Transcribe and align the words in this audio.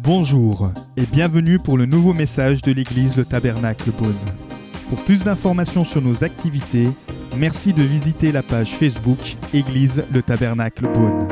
Bonjour 0.00 0.70
et 0.96 1.06
bienvenue 1.06 1.58
pour 1.58 1.76
le 1.78 1.86
nouveau 1.86 2.12
message 2.12 2.62
de 2.62 2.72
l'église 2.72 3.16
Le 3.16 3.24
Tabernacle 3.24 3.90
Beaune. 3.90 4.14
Pour 4.88 5.02
plus 5.02 5.24
d'informations 5.24 5.84
sur 5.84 6.02
nos 6.02 6.24
activités, 6.24 6.88
merci 7.36 7.72
de 7.72 7.82
visiter 7.82 8.30
la 8.30 8.42
page 8.42 8.70
Facebook 8.70 9.18
Église 9.52 10.04
Le 10.12 10.22
Tabernacle 10.22 10.86
Beaune. 10.92 11.28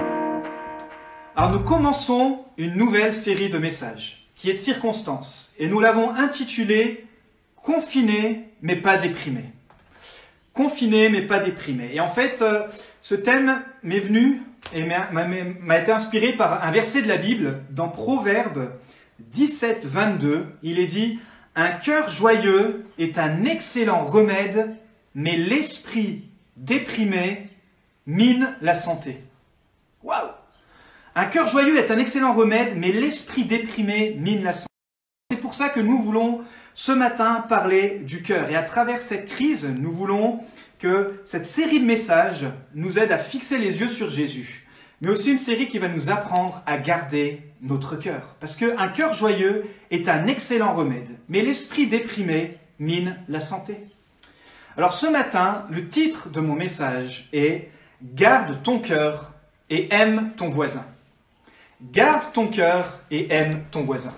Alors 1.37 1.53
nous 1.53 1.61
commençons 1.61 2.41
une 2.57 2.75
nouvelle 2.75 3.13
série 3.13 3.51
de 3.51 3.59
messages 3.59 4.29
qui 4.35 4.51
est 4.51 4.55
de 4.55 4.59
circonstances 4.59 5.55
et 5.59 5.69
nous 5.69 5.81
l'avons 5.81 6.11
intitulée 6.11 7.07
Confiné 7.57 8.49
mais 8.63 8.77
pas 8.77 8.99
déprimé. 8.99 9.53
Confiné 10.55 11.09
mais 11.09 11.23
pas 11.23 11.39
déprimé. 11.39 11.91
Et 11.95 12.01
en 12.01 12.09
fait, 12.09 12.43
euh, 12.43 12.67
ce 13.01 13.15
thème 13.15 13.63
m'est 13.83 14.01
venu 14.01 14.43
et 14.75 14.85
m'a- 14.85 15.79
été 15.79 15.91
inspiré 15.93 16.33
par 16.33 16.63
un 16.65 16.71
verset 16.71 17.03
de 17.03 17.09
la 17.09 17.17
Bible 17.17 17.63
dans 17.71 17.89
Proverbe 17.89 18.71
17, 19.19 19.85
22. 19.85 20.47
Il 20.63 20.79
est 20.79 20.87
dit 20.87 21.19
Un 21.55 21.71
cœur 21.71 22.09
joyeux 22.09 22.85
est 22.99 23.19
un 23.19 23.45
excellent 23.45 24.05
remède, 24.05 24.77
mais 25.15 25.37
l'esprit 25.37 26.25
déprimé 26.57 27.49
mine 28.07 28.55
la 28.61 28.75
santé. 28.75 29.21
Waouh 30.03 30.29
Un 31.15 31.25
cœur 31.27 31.47
joyeux 31.47 31.79
est 31.79 31.91
un 31.91 31.99
excellent 31.99 32.35
remède, 32.35 32.75
mais 32.77 32.93
l'esprit 32.93 33.45
déprimé 33.45 34.17
mine 34.19 34.43
la 34.45 34.53
santé. 34.53 34.67
C'est 35.31 35.41
pour 35.41 35.55
ça 35.55 35.69
que 35.71 35.81
nous 35.81 36.01
voulons 36.03 36.43
ce 36.75 36.93
matin 36.93 37.45
parler 37.49 38.01
du 38.01 38.23
cœur. 38.23 38.51
Et 38.51 38.57
à 38.57 38.63
travers 38.63 39.03
cette 39.03 39.27
crise, 39.27 39.67
nous 39.67 39.93
voulons 39.93 40.41
que 40.79 41.21
cette 41.27 41.47
série 41.47 41.81
de 41.81 41.85
messages 41.85 42.47
nous 42.75 42.99
aide 42.99 43.13
à 43.13 43.19
fixer 43.19 43.59
les 43.59 43.81
yeux 43.81 43.89
sur 43.89 44.11
Jésus. 44.11 44.67
Mais 45.01 45.11
aussi 45.11 45.33
une 45.33 45.39
série 45.39 45.69
qui 45.69 45.79
va 45.79 45.89
nous 45.89 46.11
apprendre 46.11 46.63
à 46.67 46.79
garder 46.79 47.43
notre 47.61 47.97
cœur. 47.97 48.37
Parce 48.41 48.57
qu'un 48.57 48.89
cœur 48.89 49.13
joyeux 49.13 49.65
est 49.91 50.09
un 50.09 50.27
excellent 50.27 50.75
remède, 50.75 51.09
mais 51.29 51.43
l'esprit 51.43 51.87
déprimé 51.87 52.59
mine 52.79 53.17
la 53.29 53.41
santé. 53.41 53.77
Alors 54.77 54.93
ce 54.93 55.07
matin, 55.07 55.67
le 55.71 55.89
titre 55.89 56.31
de 56.31 56.41
mon 56.41 56.55
message 56.55 57.29
est 57.33 57.71
Garde 58.03 58.63
ton 58.65 58.81
cœur 58.81 59.33
et 59.71 59.93
aime 59.95 60.33
ton 60.37 60.49
voisin. 60.49 60.85
Garde 61.81 62.33
ton 62.33 62.49
cœur 62.49 62.99
et 63.11 63.33
aime 63.33 63.63
ton 63.71 63.83
voisin. 63.83 64.15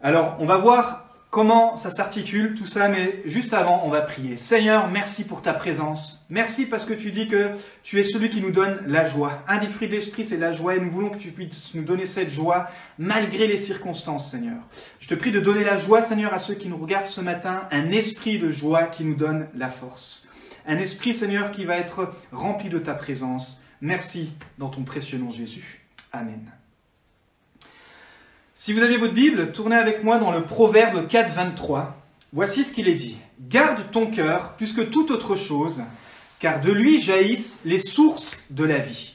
Alors, 0.00 0.36
on 0.38 0.46
va 0.46 0.56
voir 0.56 1.07
comment 1.30 1.76
ça 1.76 1.90
s'articule, 1.90 2.54
tout 2.54 2.66
ça, 2.66 2.88
mais 2.88 3.22
juste 3.24 3.52
avant, 3.52 3.82
on 3.84 3.90
va 3.90 4.00
prier. 4.00 4.36
Seigneur, 4.36 4.88
merci 4.88 5.24
pour 5.24 5.42
ta 5.42 5.52
présence. 5.52 6.26
Merci 6.30 6.66
parce 6.66 6.84
que 6.84 6.94
tu 6.94 7.10
dis 7.10 7.28
que 7.28 7.50
tu 7.82 8.00
es 8.00 8.02
celui 8.02 8.30
qui 8.30 8.40
nous 8.40 8.50
donne 8.50 8.78
la 8.86 9.04
joie. 9.08 9.42
Un 9.46 9.58
des 9.58 9.68
fruits 9.68 9.88
de 9.88 9.94
l'esprit, 9.94 10.24
c'est 10.24 10.36
la 10.36 10.52
joie, 10.52 10.76
et 10.76 10.80
nous 10.80 10.90
voulons 10.90 11.10
que 11.10 11.18
tu 11.18 11.30
puisses 11.30 11.74
nous 11.74 11.84
donner 11.84 12.06
cette 12.06 12.30
joie 12.30 12.70
malgré 12.98 13.46
les 13.46 13.56
circonstances, 13.56 14.30
Seigneur. 14.30 14.58
Je 15.00 15.08
te 15.08 15.14
prie 15.14 15.30
de 15.30 15.40
donner 15.40 15.64
la 15.64 15.76
joie, 15.76 16.02
Seigneur, 16.02 16.32
à 16.32 16.38
ceux 16.38 16.54
qui 16.54 16.68
nous 16.68 16.78
regardent 16.78 17.06
ce 17.06 17.20
matin, 17.20 17.68
un 17.70 17.90
esprit 17.90 18.38
de 18.38 18.50
joie 18.50 18.84
qui 18.84 19.04
nous 19.04 19.14
donne 19.14 19.48
la 19.54 19.68
force. 19.68 20.26
Un 20.66 20.78
esprit, 20.78 21.14
Seigneur, 21.14 21.50
qui 21.50 21.64
va 21.64 21.76
être 21.76 22.12
rempli 22.32 22.68
de 22.68 22.78
ta 22.78 22.94
présence. 22.94 23.62
Merci 23.80 24.32
dans 24.58 24.68
ton 24.68 24.82
précieux 24.82 25.18
nom, 25.18 25.30
Jésus. 25.30 25.80
Amen. 26.12 26.50
Si 28.60 28.72
vous 28.72 28.82
avez 28.82 28.96
votre 28.96 29.14
Bible, 29.14 29.52
tournez 29.52 29.76
avec 29.76 30.02
moi 30.02 30.18
dans 30.18 30.32
le 30.32 30.42
Proverbe 30.42 31.06
4, 31.06 31.32
23. 31.32 31.96
Voici 32.32 32.64
ce 32.64 32.72
qu'il 32.72 32.88
est 32.88 32.96
dit. 32.96 33.16
Garde 33.40 33.88
ton 33.92 34.06
cœur 34.06 34.54
plus 34.56 34.72
que 34.72 34.80
toute 34.80 35.12
autre 35.12 35.36
chose, 35.36 35.84
car 36.40 36.60
de 36.60 36.72
lui 36.72 37.00
jaillissent 37.00 37.60
les 37.64 37.78
sources 37.78 38.36
de 38.50 38.64
la 38.64 38.78
vie. 38.78 39.14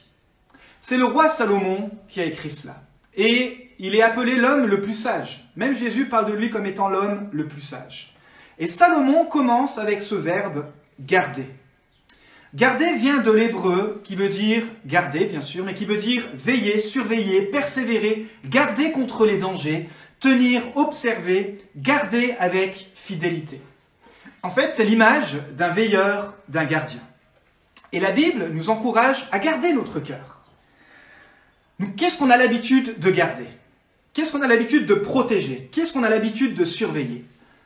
C'est 0.80 0.96
le 0.96 1.04
roi 1.04 1.28
Salomon 1.28 1.90
qui 2.08 2.22
a 2.22 2.24
écrit 2.24 2.50
cela. 2.50 2.84
Et 3.14 3.68
il 3.78 3.94
est 3.94 4.00
appelé 4.00 4.34
l'homme 4.34 4.64
le 4.64 4.80
plus 4.80 4.94
sage. 4.94 5.46
Même 5.56 5.76
Jésus 5.76 6.08
parle 6.08 6.32
de 6.32 6.36
lui 6.38 6.48
comme 6.48 6.64
étant 6.64 6.88
l'homme 6.88 7.28
le 7.30 7.46
plus 7.46 7.60
sage. 7.60 8.14
Et 8.58 8.66
Salomon 8.66 9.26
commence 9.26 9.76
avec 9.76 10.00
ce 10.00 10.14
verbe 10.14 10.64
garder. 10.98 11.50
Garder 12.54 12.94
vient 12.94 13.18
de 13.18 13.32
l'hébreu 13.32 14.00
qui 14.04 14.14
veut 14.14 14.28
dire 14.28 14.62
garder, 14.86 15.24
bien 15.24 15.40
sûr, 15.40 15.64
mais 15.64 15.74
qui 15.74 15.84
veut 15.84 15.96
dire 15.96 16.22
veiller, 16.34 16.78
surveiller, 16.78 17.42
persévérer, 17.42 18.28
garder 18.44 18.92
contre 18.92 19.26
les 19.26 19.38
dangers, 19.38 19.88
tenir, 20.20 20.62
observer, 20.76 21.58
garder 21.74 22.36
avec 22.38 22.92
fidélité. 22.94 23.60
En 24.44 24.50
fait, 24.50 24.72
c'est 24.72 24.84
l'image 24.84 25.36
d'un 25.56 25.70
veilleur, 25.70 26.34
d'un 26.48 26.64
gardien. 26.64 27.00
Et 27.92 27.98
la 27.98 28.12
Bible 28.12 28.50
nous 28.52 28.70
encourage 28.70 29.26
à 29.32 29.40
garder 29.40 29.72
notre 29.72 29.98
cœur. 29.98 30.40
Qu'est-ce 31.96 32.18
qu'on 32.18 32.30
a 32.30 32.36
l'habitude 32.36 33.00
de 33.00 33.10
garder? 33.10 33.48
Qu'est-ce 34.12 34.30
qu'on 34.30 34.42
a 34.42 34.46
l'habitude 34.46 34.86
de 34.86 34.94
protéger? 34.94 35.68
Qu'est-ce 35.72 35.92
qu'on 35.92 36.04
a 36.04 36.08
l'habitude 36.08 36.54
de 36.54 36.64
surveiller? 36.64 37.24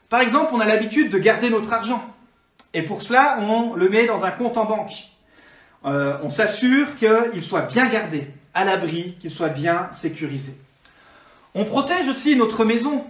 Par 0.09 0.23
exemple, 0.23 0.53
on 0.55 0.61
a 0.61 0.65
l'habitude 0.65 1.11
de 1.11 1.19
garder 1.19 1.51
notre 1.51 1.75
argent. 1.75 2.15
Et 2.75 2.83
pour 2.83 3.03
cela, 3.03 3.39
on 3.41 3.75
le 3.75 3.89
met 3.89 4.07
dans 4.07 4.25
un 4.25 4.31
compte 4.31 4.57
en 4.57 4.65
banque. 4.65 4.93
Euh, 5.85 6.19
on 6.23 6.31
s'assure 6.31 6.97
qu'il 6.97 7.43
soit 7.43 7.63
bien 7.63 7.89
gardé, 7.89 8.27
à 8.55 8.65
l'abri, 8.65 9.17
qu'il 9.21 9.31
soit 9.31 9.49
bien 9.49 9.89
sécurisé. 9.91 10.55
On 11.55 11.65
protège 11.65 12.09
aussi 12.09 12.37
notre 12.37 12.65
maison. 12.65 13.05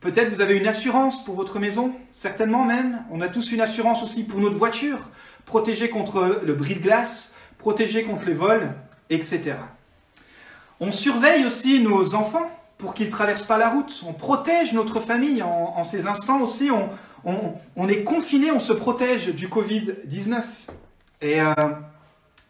Peut-être 0.00 0.34
vous 0.34 0.40
avez 0.40 0.56
une 0.56 0.66
assurance 0.66 1.24
pour 1.24 1.36
votre 1.36 1.58
maison, 1.58 1.94
certainement 2.12 2.64
même. 2.64 3.02
On 3.10 3.20
a 3.20 3.28
tous 3.28 3.52
une 3.52 3.60
assurance 3.60 4.02
aussi 4.02 4.24
pour 4.24 4.40
notre 4.40 4.56
voiture, 4.56 4.98
protégée 5.46 5.88
contre 5.88 6.40
le 6.44 6.54
bris 6.54 6.74
de 6.74 6.80
glace, 6.80 7.34
protégée 7.58 8.04
contre 8.04 8.26
les 8.26 8.34
vols, 8.34 8.72
etc. 9.10 9.54
On 10.80 10.90
surveille 10.90 11.44
aussi 11.46 11.80
nos 11.80 12.14
enfants 12.14 12.50
pour 12.76 12.94
qu'ils 12.94 13.06
ne 13.06 13.12
traversent 13.12 13.44
pas 13.44 13.56
la 13.56 13.70
route. 13.70 14.04
On 14.06 14.12
protège 14.12 14.74
notre 14.74 15.00
famille 15.00 15.42
en, 15.42 15.84
ces 15.84 16.06
instants 16.06 16.40
aussi. 16.40 16.70
On, 17.24 17.88
est 17.88 18.02
confiné, 18.02 18.50
on 18.50 18.60
se 18.60 18.72
protège 18.72 19.34
du 19.34 19.48
Covid-19. 19.48 20.42
Et 21.22 21.40
euh, 21.40 21.54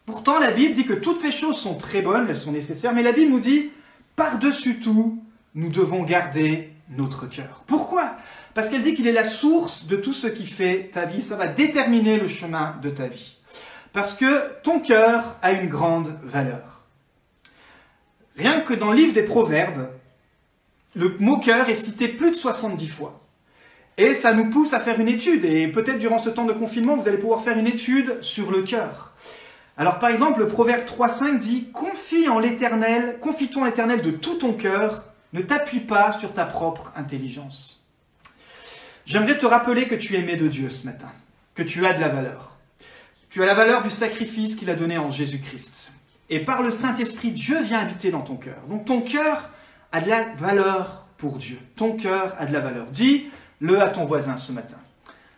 pourtant, 0.06 0.38
la 0.38 0.50
Bible 0.50 0.74
dit 0.74 0.84
que 0.84 0.94
toutes 0.94 1.16
ces 1.16 1.30
choses 1.30 1.56
sont 1.56 1.74
très 1.74 2.02
bonnes, 2.02 2.26
elles 2.28 2.36
sont 2.36 2.52
nécessaires, 2.52 2.92
mais 2.92 3.02
la 3.02 3.12
Bible 3.12 3.30
nous 3.30 3.40
dit, 3.40 3.70
par-dessus 4.16 4.80
tout, 4.80 5.22
nous 5.54 5.68
devons 5.68 6.02
garder 6.02 6.72
notre 6.90 7.26
cœur. 7.26 7.62
Pourquoi? 7.66 8.16
Parce 8.54 8.68
qu'elle 8.68 8.82
dit 8.82 8.94
qu'il 8.94 9.06
est 9.06 9.12
la 9.12 9.24
source 9.24 9.86
de 9.86 9.96
tout 9.96 10.12
ce 10.12 10.26
qui 10.26 10.46
fait 10.46 10.90
ta 10.92 11.04
vie, 11.04 11.22
ça 11.22 11.36
va 11.36 11.46
déterminer 11.46 12.18
le 12.18 12.28
chemin 12.28 12.76
de 12.82 12.90
ta 12.90 13.08
vie. 13.08 13.36
Parce 13.92 14.14
que 14.14 14.60
ton 14.62 14.80
cœur 14.80 15.36
a 15.42 15.52
une 15.52 15.68
grande 15.68 16.18
valeur. 16.22 16.82
Rien 18.36 18.60
que 18.60 18.74
dans 18.74 18.90
le 18.90 18.96
livre 18.96 19.14
des 19.14 19.22
Proverbes, 19.22 19.88
le 20.94 21.16
mot 21.18 21.38
cœur 21.38 21.68
est 21.68 21.74
cité 21.74 22.08
plus 22.08 22.30
de 22.30 22.36
70 22.36 22.88
fois. 22.88 23.23
Et 23.96 24.14
ça 24.14 24.34
nous 24.34 24.50
pousse 24.50 24.72
à 24.72 24.80
faire 24.80 25.00
une 25.00 25.08
étude. 25.08 25.44
Et 25.44 25.68
peut-être 25.68 25.98
durant 25.98 26.18
ce 26.18 26.30
temps 26.30 26.44
de 26.44 26.52
confinement, 26.52 26.96
vous 26.96 27.08
allez 27.08 27.18
pouvoir 27.18 27.42
faire 27.42 27.58
une 27.58 27.66
étude 27.66 28.20
sur 28.20 28.50
le 28.50 28.62
cœur. 28.62 29.12
Alors 29.76 29.98
par 29.98 30.10
exemple, 30.10 30.40
le 30.40 30.48
proverbe 30.48 30.84
3.5 30.84 31.38
dit 31.38 31.68
Confie 31.72 32.28
en 32.28 32.38
l'éternel, 32.38 33.18
confie-toi 33.20 33.62
en 33.62 33.64
l'éternel 33.66 34.02
de 34.02 34.10
tout 34.10 34.36
ton 34.36 34.52
cœur, 34.52 35.04
ne 35.32 35.42
t'appuie 35.42 35.80
pas 35.80 36.12
sur 36.12 36.32
ta 36.32 36.44
propre 36.44 36.92
intelligence. 36.96 37.84
J'aimerais 39.06 39.36
te 39.36 39.46
rappeler 39.46 39.86
que 39.86 39.94
tu 39.94 40.14
es 40.14 40.20
aimé 40.20 40.36
de 40.36 40.48
Dieu 40.48 40.70
ce 40.70 40.86
matin, 40.86 41.10
que 41.54 41.62
tu 41.62 41.84
as 41.86 41.92
de 41.92 42.00
la 42.00 42.08
valeur. 42.08 42.56
Tu 43.30 43.42
as 43.42 43.46
la 43.46 43.54
valeur 43.54 43.82
du 43.82 43.90
sacrifice 43.90 44.54
qu'il 44.54 44.70
a 44.70 44.74
donné 44.74 44.96
en 44.96 45.10
Jésus-Christ. 45.10 45.92
Et 46.30 46.44
par 46.44 46.62
le 46.62 46.70
Saint-Esprit, 46.70 47.32
Dieu 47.32 47.60
vient 47.62 47.80
habiter 47.80 48.10
dans 48.10 48.22
ton 48.22 48.36
cœur. 48.36 48.62
Donc 48.68 48.84
ton 48.84 49.02
cœur 49.02 49.50
a 49.92 50.00
de 50.00 50.08
la 50.08 50.22
valeur 50.36 51.06
pour 51.18 51.36
Dieu. 51.36 51.58
Ton 51.76 51.96
cœur 51.96 52.34
a 52.38 52.46
de 52.46 52.52
la 52.52 52.60
valeur. 52.60 52.86
Dis-le 53.60 53.80
à 53.80 53.88
ton 53.88 54.04
voisin 54.04 54.36
ce 54.36 54.52
matin. 54.52 54.76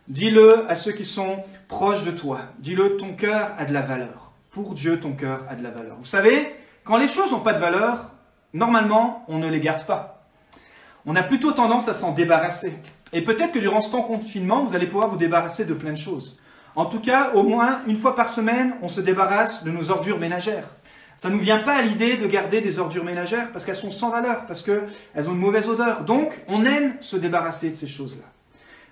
Dis-le 0.08 0.70
à 0.70 0.74
ceux 0.74 0.92
qui 0.92 1.04
sont 1.04 1.44
proches 1.68 2.04
de 2.04 2.10
toi. 2.10 2.40
Dis-le, 2.58 2.96
ton 2.96 3.14
cœur 3.14 3.52
a 3.58 3.64
de 3.64 3.72
la 3.72 3.82
valeur. 3.82 4.32
Pour 4.50 4.74
Dieu, 4.74 5.00
ton 5.00 5.12
cœur 5.12 5.44
a 5.50 5.54
de 5.54 5.62
la 5.62 5.70
valeur. 5.70 5.96
Vous 5.98 6.06
savez, 6.06 6.54
quand 6.84 6.96
les 6.96 7.08
choses 7.08 7.32
n'ont 7.32 7.40
pas 7.40 7.52
de 7.52 7.58
valeur, 7.58 8.12
normalement, 8.54 9.24
on 9.28 9.38
ne 9.38 9.48
les 9.48 9.60
garde 9.60 9.84
pas. 9.84 10.24
On 11.04 11.14
a 11.16 11.22
plutôt 11.22 11.52
tendance 11.52 11.88
à 11.88 11.94
s'en 11.94 12.12
débarrasser. 12.12 12.74
Et 13.12 13.22
peut-être 13.22 13.52
que 13.52 13.58
durant 13.58 13.80
ce 13.80 13.92
temps 13.92 14.02
confinement, 14.02 14.64
vous 14.64 14.74
allez 14.74 14.86
pouvoir 14.86 15.08
vous 15.08 15.16
débarrasser 15.16 15.64
de 15.64 15.74
plein 15.74 15.92
de 15.92 15.98
choses. 15.98 16.40
En 16.74 16.86
tout 16.86 17.00
cas, 17.00 17.32
au 17.34 17.42
moins 17.42 17.80
une 17.86 17.96
fois 17.96 18.14
par 18.14 18.28
semaine, 18.28 18.74
on 18.82 18.88
se 18.88 19.00
débarrasse 19.00 19.64
de 19.64 19.70
nos 19.70 19.90
ordures 19.90 20.18
ménagères. 20.18 20.68
Ça 21.16 21.30
ne 21.30 21.34
nous 21.34 21.40
vient 21.40 21.60
pas 21.60 21.76
à 21.76 21.82
l'idée 21.82 22.16
de 22.16 22.26
garder 22.26 22.60
des 22.60 22.78
ordures 22.78 23.04
ménagères 23.04 23.50
parce 23.52 23.64
qu'elles 23.64 23.76
sont 23.76 23.90
sans 23.90 24.10
valeur, 24.10 24.46
parce 24.46 24.62
qu'elles 24.62 25.28
ont 25.28 25.32
une 25.32 25.38
mauvaise 25.38 25.68
odeur. 25.68 26.04
Donc, 26.04 26.38
on 26.48 26.64
aime 26.64 26.96
se 27.00 27.16
débarrasser 27.16 27.70
de 27.70 27.74
ces 27.74 27.86
choses-là. 27.86 28.24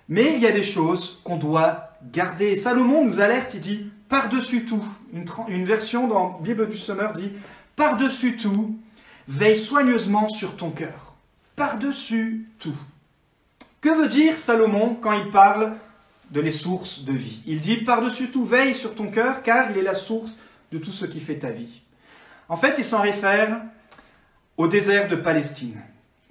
Mais 0.09 0.33
il 0.33 0.41
y 0.41 0.47
a 0.47 0.51
des 0.51 0.63
choses 0.63 1.19
qu'on 1.23 1.37
doit 1.37 1.89
garder. 2.11 2.55
Salomon 2.55 3.05
nous 3.05 3.19
alerte, 3.19 3.53
il 3.53 3.59
dit 3.59 3.91
par-dessus 4.09 4.65
tout. 4.65 4.83
Une, 5.13 5.25
une, 5.47 5.65
version 5.65 6.07
dans 6.07 6.39
Bible 6.41 6.67
du 6.67 6.77
Sommeur 6.77 7.13
dit 7.13 7.31
par-dessus 7.75 8.35
tout, 8.35 8.77
veille 9.27 9.57
soigneusement 9.57 10.29
sur 10.29 10.55
ton 10.55 10.69
cœur. 10.71 11.13
Par-dessus 11.55 12.47
tout. 12.59 12.75
Que 13.81 13.89
veut 13.89 14.09
dire 14.09 14.39
Salomon 14.39 14.95
quand 14.99 15.13
il 15.13 15.29
parle 15.29 15.73
de 16.31 16.41
les 16.41 16.51
sources 16.51 17.03
de 17.03 17.13
vie? 17.13 17.41
Il 17.45 17.59
dit 17.59 17.77
par-dessus 17.77 18.29
tout, 18.29 18.45
veille 18.45 18.75
sur 18.75 18.95
ton 18.95 19.07
cœur 19.07 19.43
car 19.43 19.71
il 19.71 19.77
est 19.77 19.83
la 19.83 19.95
source 19.95 20.39
de 20.71 20.77
tout 20.77 20.91
ce 20.91 21.05
qui 21.05 21.19
fait 21.19 21.37
ta 21.37 21.49
vie. 21.49 21.81
En 22.47 22.57
fait, 22.57 22.75
il 22.77 22.83
s'en 22.83 23.01
réfère 23.01 23.57
au 24.57 24.67
désert 24.67 25.07
de 25.07 25.15
Palestine. 25.15 25.81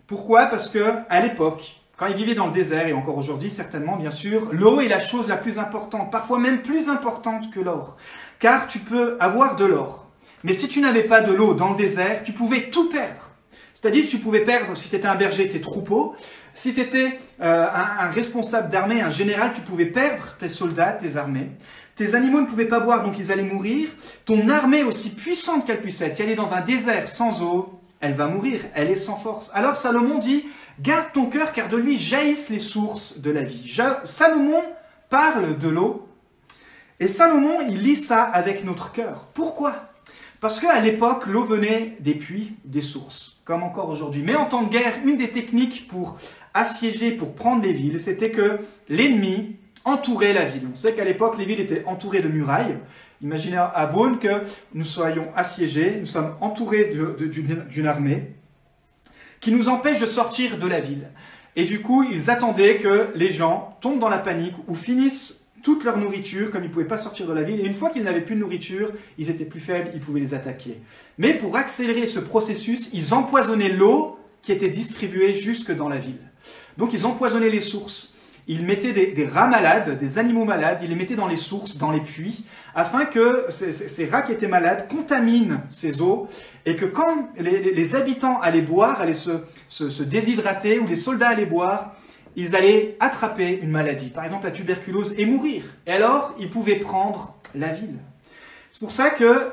Pourquoi? 0.06 0.46
Parce 0.46 0.68
que 0.68 0.84
à 1.08 1.20
l'époque, 1.20 1.80
quand 1.96 2.06
ils 2.06 2.16
vivaient 2.16 2.34
dans 2.34 2.46
le 2.46 2.52
désert, 2.52 2.86
et 2.86 2.92
encore 2.92 3.18
aujourd'hui 3.18 3.50
certainement, 3.50 3.96
bien 3.96 4.10
sûr, 4.10 4.48
l'eau 4.52 4.80
est 4.80 4.88
la 4.88 5.00
chose 5.00 5.28
la 5.28 5.36
plus 5.36 5.58
importante, 5.58 6.10
parfois 6.10 6.38
même 6.38 6.62
plus 6.62 6.88
importante 6.88 7.50
que 7.50 7.60
l'or. 7.60 7.96
Car 8.38 8.66
tu 8.66 8.78
peux 8.78 9.16
avoir 9.20 9.56
de 9.56 9.64
l'or. 9.64 10.06
Mais 10.42 10.54
si 10.54 10.68
tu 10.68 10.80
n'avais 10.80 11.04
pas 11.04 11.20
de 11.20 11.32
l'eau 11.32 11.54
dans 11.54 11.70
le 11.70 11.76
désert, 11.76 12.22
tu 12.22 12.32
pouvais 12.32 12.70
tout 12.70 12.88
perdre. 12.88 13.30
C'est-à-dire 13.72 14.04
que 14.04 14.10
tu 14.10 14.18
pouvais 14.18 14.40
perdre, 14.44 14.76
si 14.76 14.88
tu 14.88 14.96
étais 14.96 15.06
un 15.06 15.14
berger, 15.14 15.48
tes 15.48 15.60
troupeaux. 15.60 16.14
Si 16.54 16.74
tu 16.74 16.80
étais 16.80 17.18
euh, 17.40 17.66
un, 17.66 18.06
un 18.06 18.10
responsable 18.10 18.70
d'armée, 18.70 19.00
un 19.00 19.08
général, 19.08 19.52
tu 19.54 19.60
pouvais 19.62 19.86
perdre 19.86 20.36
tes 20.38 20.48
soldats, 20.48 20.92
tes 20.92 21.16
armées. 21.16 21.50
Tes 21.96 22.14
animaux 22.14 22.40
ne 22.40 22.46
pouvaient 22.46 22.66
pas 22.66 22.80
boire, 22.80 23.04
donc 23.04 23.18
ils 23.18 23.30
allaient 23.30 23.42
mourir. 23.42 23.88
Ton 24.24 24.48
armée, 24.48 24.82
aussi 24.82 25.10
puissante 25.10 25.66
qu'elle 25.66 25.80
puisse 25.80 26.00
être, 26.00 26.16
si 26.16 26.22
elle 26.22 26.30
est 26.30 26.34
dans 26.34 26.52
un 26.52 26.60
désert 26.60 27.08
sans 27.08 27.42
eau, 27.42 27.80
elle 28.00 28.14
va 28.14 28.26
mourir, 28.26 28.60
elle 28.74 28.90
est 28.90 28.96
sans 28.96 29.16
force. 29.16 29.50
Alors 29.54 29.76
Salomon 29.76 30.18
dit, 30.18 30.44
garde 30.80 31.12
ton 31.12 31.26
cœur, 31.26 31.52
car 31.52 31.68
de 31.68 31.76
lui 31.76 31.96
jaillissent 31.96 32.50
les 32.50 32.58
sources 32.58 33.18
de 33.20 33.30
la 33.30 33.42
vie. 33.42 33.72
Salomon 34.04 34.62
parle 35.08 35.56
de 35.56 35.68
l'eau, 35.68 36.08
et 37.00 37.08
Salomon, 37.08 37.60
il 37.68 37.82
lit 37.82 37.96
ça 37.96 38.22
avec 38.22 38.64
notre 38.64 38.92
cœur. 38.92 39.26
Pourquoi? 39.34 39.90
Parce 40.40 40.60
qu'à 40.60 40.80
l'époque, 40.80 41.26
l'eau 41.26 41.44
venait 41.44 41.96
des 42.00 42.14
puits, 42.14 42.54
des 42.64 42.80
sources, 42.80 43.38
comme 43.44 43.62
encore 43.62 43.88
aujourd'hui. 43.88 44.22
Mais 44.26 44.34
en 44.36 44.46
temps 44.46 44.62
de 44.62 44.70
guerre, 44.70 44.94
une 45.04 45.16
des 45.16 45.30
techniques 45.30 45.88
pour 45.88 46.16
assiéger, 46.52 47.12
pour 47.12 47.34
prendre 47.34 47.62
les 47.62 47.72
villes, 47.72 47.98
c'était 47.98 48.30
que 48.30 48.58
l'ennemi 48.88 49.56
entourait 49.84 50.32
la 50.32 50.44
ville. 50.44 50.68
On 50.72 50.76
sait 50.76 50.94
qu'à 50.94 51.04
l'époque, 51.04 51.38
les 51.38 51.44
villes 51.44 51.60
étaient 51.60 51.84
entourées 51.86 52.22
de 52.22 52.28
murailles. 52.28 52.78
Imaginez 53.22 53.56
à 53.56 53.86
Beaune 53.86 54.18
que 54.18 54.42
nous 54.74 54.84
soyons 54.84 55.28
assiégés, 55.36 55.96
nous 56.00 56.06
sommes 56.06 56.34
entourés 56.40 56.90
d'une 56.90 57.86
armée 57.86 58.34
qui 59.40 59.52
nous 59.52 59.68
empêche 59.68 60.00
de 60.00 60.06
sortir 60.06 60.58
de 60.58 60.66
la 60.66 60.80
ville. 60.80 61.08
Et 61.54 61.64
du 61.64 61.82
coup, 61.82 62.02
ils 62.02 62.30
attendaient 62.30 62.78
que 62.78 63.08
les 63.14 63.30
gens 63.30 63.76
tombent 63.80 64.00
dans 64.00 64.08
la 64.08 64.18
panique 64.18 64.54
ou 64.68 64.74
finissent 64.74 65.40
toute 65.62 65.84
leur 65.84 65.98
nourriture, 65.98 66.50
comme 66.50 66.62
ils 66.62 66.68
ne 66.68 66.72
pouvaient 66.72 66.86
pas 66.86 66.98
sortir 66.98 67.26
de 67.26 67.32
la 67.32 67.42
ville. 67.42 67.60
Et 67.60 67.64
une 67.64 67.74
fois 67.74 67.90
qu'ils 67.90 68.04
n'avaient 68.04 68.22
plus 68.22 68.34
de 68.34 68.40
nourriture, 68.40 68.90
ils 69.18 69.30
étaient 69.30 69.44
plus 69.44 69.60
faibles, 69.60 69.90
ils 69.94 70.00
pouvaient 70.00 70.20
les 70.20 70.34
attaquer. 70.34 70.80
Mais 71.18 71.34
pour 71.34 71.56
accélérer 71.56 72.06
ce 72.06 72.20
processus, 72.20 72.90
ils 72.92 73.14
empoisonnaient 73.14 73.68
l'eau 73.68 74.18
qui 74.42 74.52
était 74.52 74.68
distribuée 74.68 75.34
jusque 75.34 75.74
dans 75.74 75.88
la 75.88 75.98
ville. 75.98 76.20
Donc 76.76 76.92
ils 76.92 77.06
empoisonnaient 77.06 77.50
les 77.50 77.60
sources 77.60 78.13
il 78.46 78.66
mettait 78.66 78.92
des, 78.92 79.26
rats 79.26 79.46
malades, 79.46 79.98
des 79.98 80.18
animaux 80.18 80.44
malades, 80.44 80.80
il 80.82 80.90
les 80.90 80.96
mettait 80.96 81.14
dans 81.14 81.28
les 81.28 81.36
sources, 81.36 81.78
dans 81.78 81.90
les 81.90 82.00
puits, 82.00 82.44
afin 82.74 83.06
que 83.06 83.46
ces, 83.48 84.06
rats 84.06 84.22
qui 84.22 84.32
étaient 84.32 84.48
malades 84.48 84.86
contaminent 84.88 85.62
ces 85.68 86.02
eaux 86.02 86.28
et 86.66 86.76
que 86.76 86.84
quand 86.84 87.30
les, 87.38 87.94
habitants 87.94 88.40
allaient 88.40 88.60
boire, 88.60 89.00
allaient 89.00 89.14
se, 89.14 90.02
déshydrater, 90.02 90.78
ou 90.78 90.86
les 90.86 90.96
soldats 90.96 91.28
allaient 91.28 91.46
boire, 91.46 91.96
ils 92.36 92.54
allaient 92.54 92.96
attraper 93.00 93.60
une 93.62 93.70
maladie, 93.70 94.10
par 94.10 94.24
exemple 94.24 94.44
la 94.44 94.50
tuberculose, 94.50 95.14
et 95.16 95.24
mourir. 95.24 95.64
Et 95.86 95.92
alors, 95.92 96.34
ils 96.38 96.50
pouvaient 96.50 96.80
prendre 96.80 97.34
la 97.54 97.68
ville. 97.68 97.98
C'est 98.70 98.80
pour 98.80 98.92
ça 98.92 99.10
que 99.10 99.52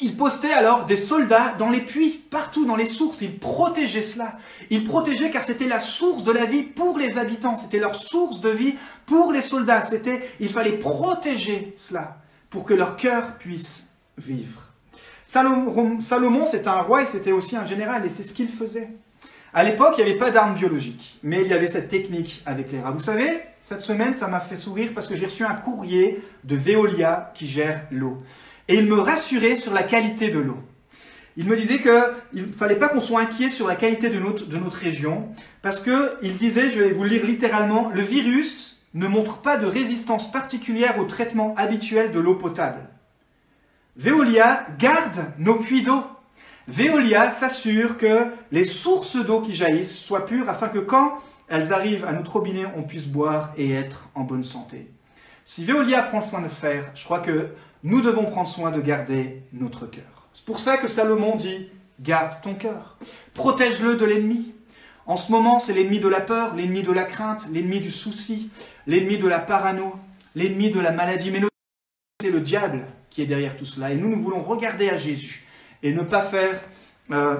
il 0.00 0.16
postait 0.16 0.52
alors 0.52 0.84
des 0.86 0.96
soldats 0.96 1.54
dans 1.58 1.70
les 1.70 1.80
puits, 1.80 2.22
partout 2.30 2.64
dans 2.66 2.76
les 2.76 2.86
sources. 2.86 3.20
Il 3.22 3.38
protégeait 3.38 4.02
cela. 4.02 4.38
Il 4.70 4.84
protégeait 4.84 5.30
car 5.30 5.42
c'était 5.42 5.66
la 5.66 5.80
source 5.80 6.24
de 6.24 6.32
la 6.32 6.44
vie 6.44 6.62
pour 6.62 6.98
les 6.98 7.18
habitants. 7.18 7.56
C'était 7.56 7.78
leur 7.78 7.94
source 7.94 8.40
de 8.40 8.50
vie 8.50 8.74
pour 9.06 9.32
les 9.32 9.42
soldats. 9.42 9.82
C'était, 9.82 10.30
il 10.40 10.50
fallait 10.50 10.78
protéger 10.78 11.74
cela 11.76 12.18
pour 12.50 12.64
que 12.64 12.74
leur 12.74 12.96
cœur 12.96 13.38
puisse 13.38 13.90
vivre. 14.16 14.62
Salomon, 15.24 16.00
Salomon 16.00 16.46
c'était 16.46 16.68
un 16.68 16.80
roi 16.80 17.02
et 17.02 17.06
c'était 17.06 17.32
aussi 17.32 17.56
un 17.56 17.64
général 17.64 18.06
et 18.06 18.08
c'est 18.08 18.22
ce 18.22 18.32
qu'il 18.32 18.48
faisait. 18.48 18.88
À 19.52 19.64
l'époque, 19.64 19.94
il 19.98 20.04
n'y 20.04 20.10
avait 20.10 20.18
pas 20.18 20.30
d'armes 20.30 20.54
biologiques, 20.54 21.18
mais 21.22 21.40
il 21.40 21.48
y 21.48 21.54
avait 21.54 21.68
cette 21.68 21.88
technique 21.88 22.42
avec 22.46 22.70
les 22.70 22.80
rats. 22.80 22.90
Vous 22.90 23.00
savez, 23.00 23.40
cette 23.60 23.82
semaine, 23.82 24.12
ça 24.12 24.28
m'a 24.28 24.40
fait 24.40 24.56
sourire 24.56 24.92
parce 24.94 25.08
que 25.08 25.14
j'ai 25.14 25.24
reçu 25.24 25.44
un 25.44 25.54
courrier 25.54 26.22
de 26.44 26.54
Veolia 26.54 27.32
qui 27.34 27.46
gère 27.46 27.82
l'eau 27.90 28.22
et 28.68 28.74
il 28.74 28.86
me 28.86 29.00
rassurait 29.00 29.56
sur 29.56 29.72
la 29.72 29.82
qualité 29.82 30.30
de 30.30 30.38
l'eau. 30.38 30.58
Il 31.36 31.46
me 31.46 31.56
disait 31.56 31.80
qu'il 31.80 32.46
ne 32.46 32.52
fallait 32.52 32.76
pas 32.76 32.88
qu'on 32.88 33.00
soit 33.00 33.20
inquiet 33.20 33.50
sur 33.50 33.66
la 33.68 33.76
qualité 33.76 34.08
de 34.08 34.18
notre, 34.18 34.46
de 34.46 34.56
notre 34.56 34.76
région, 34.76 35.28
parce 35.62 35.80
qu'il 35.80 36.36
disait, 36.36 36.68
je 36.68 36.80
vais 36.80 36.90
vous 36.90 37.04
lire 37.04 37.24
littéralement, 37.24 37.90
le 37.94 38.02
virus 38.02 38.82
ne 38.94 39.06
montre 39.06 39.38
pas 39.38 39.56
de 39.56 39.66
résistance 39.66 40.30
particulière 40.32 40.98
au 40.98 41.04
traitement 41.04 41.54
habituel 41.56 42.10
de 42.10 42.18
l'eau 42.18 42.34
potable. 42.34 42.80
Veolia 43.96 44.66
garde 44.78 45.26
nos 45.38 45.56
puits 45.56 45.82
d'eau. 45.82 46.02
Veolia 46.66 47.30
s'assure 47.30 47.96
que 47.96 48.26
les 48.52 48.64
sources 48.64 49.16
d'eau 49.16 49.40
qui 49.40 49.54
jaillissent 49.54 49.98
soient 49.98 50.26
pures 50.26 50.48
afin 50.48 50.68
que 50.68 50.78
quand 50.78 51.18
elles 51.48 51.72
arrivent 51.72 52.04
à 52.04 52.12
notre 52.12 52.32
robinet, 52.32 52.66
on 52.76 52.82
puisse 52.82 53.06
boire 53.06 53.52
et 53.56 53.72
être 53.72 54.08
en 54.14 54.22
bonne 54.22 54.44
santé. 54.44 54.90
Si 55.44 55.64
Veolia 55.64 56.02
prend 56.02 56.20
soin 56.20 56.42
de 56.42 56.48
faire, 56.48 56.90
je 56.94 57.04
crois 57.04 57.20
que 57.20 57.48
nous 57.82 58.00
devons 58.00 58.24
prendre 58.24 58.48
soin 58.48 58.70
de 58.70 58.80
garder 58.80 59.42
notre 59.52 59.86
cœur. 59.86 60.28
C'est 60.34 60.44
pour 60.44 60.60
ça 60.60 60.76
que 60.76 60.88
Salomon 60.88 61.36
dit, 61.36 61.68
garde 62.00 62.40
ton 62.42 62.54
cœur, 62.54 62.96
protège-le 63.34 63.96
de 63.96 64.04
l'ennemi. 64.04 64.54
En 65.06 65.16
ce 65.16 65.32
moment, 65.32 65.58
c'est 65.58 65.72
l'ennemi 65.72 66.00
de 66.00 66.08
la 66.08 66.20
peur, 66.20 66.54
l'ennemi 66.54 66.82
de 66.82 66.92
la 66.92 67.04
crainte, 67.04 67.48
l'ennemi 67.50 67.80
du 67.80 67.90
souci, 67.90 68.50
l'ennemi 68.86 69.16
de 69.16 69.26
la 69.26 69.38
parano, 69.38 69.98
l'ennemi 70.34 70.70
de 70.70 70.80
la 70.80 70.92
maladie. 70.92 71.30
Mais 71.30 71.40
c'est 72.20 72.30
le 72.30 72.40
diable 72.40 72.84
qui 73.10 73.22
est 73.22 73.26
derrière 73.26 73.56
tout 73.56 73.64
cela. 73.64 73.90
Et 73.90 73.96
nous, 73.96 74.08
nous 74.08 74.20
voulons 74.20 74.40
regarder 74.40 74.90
à 74.90 74.96
Jésus 74.96 75.46
et 75.82 75.92
ne 75.92 76.02
pas 76.02 76.22
faire, 76.22 76.60
euh, 77.10 77.36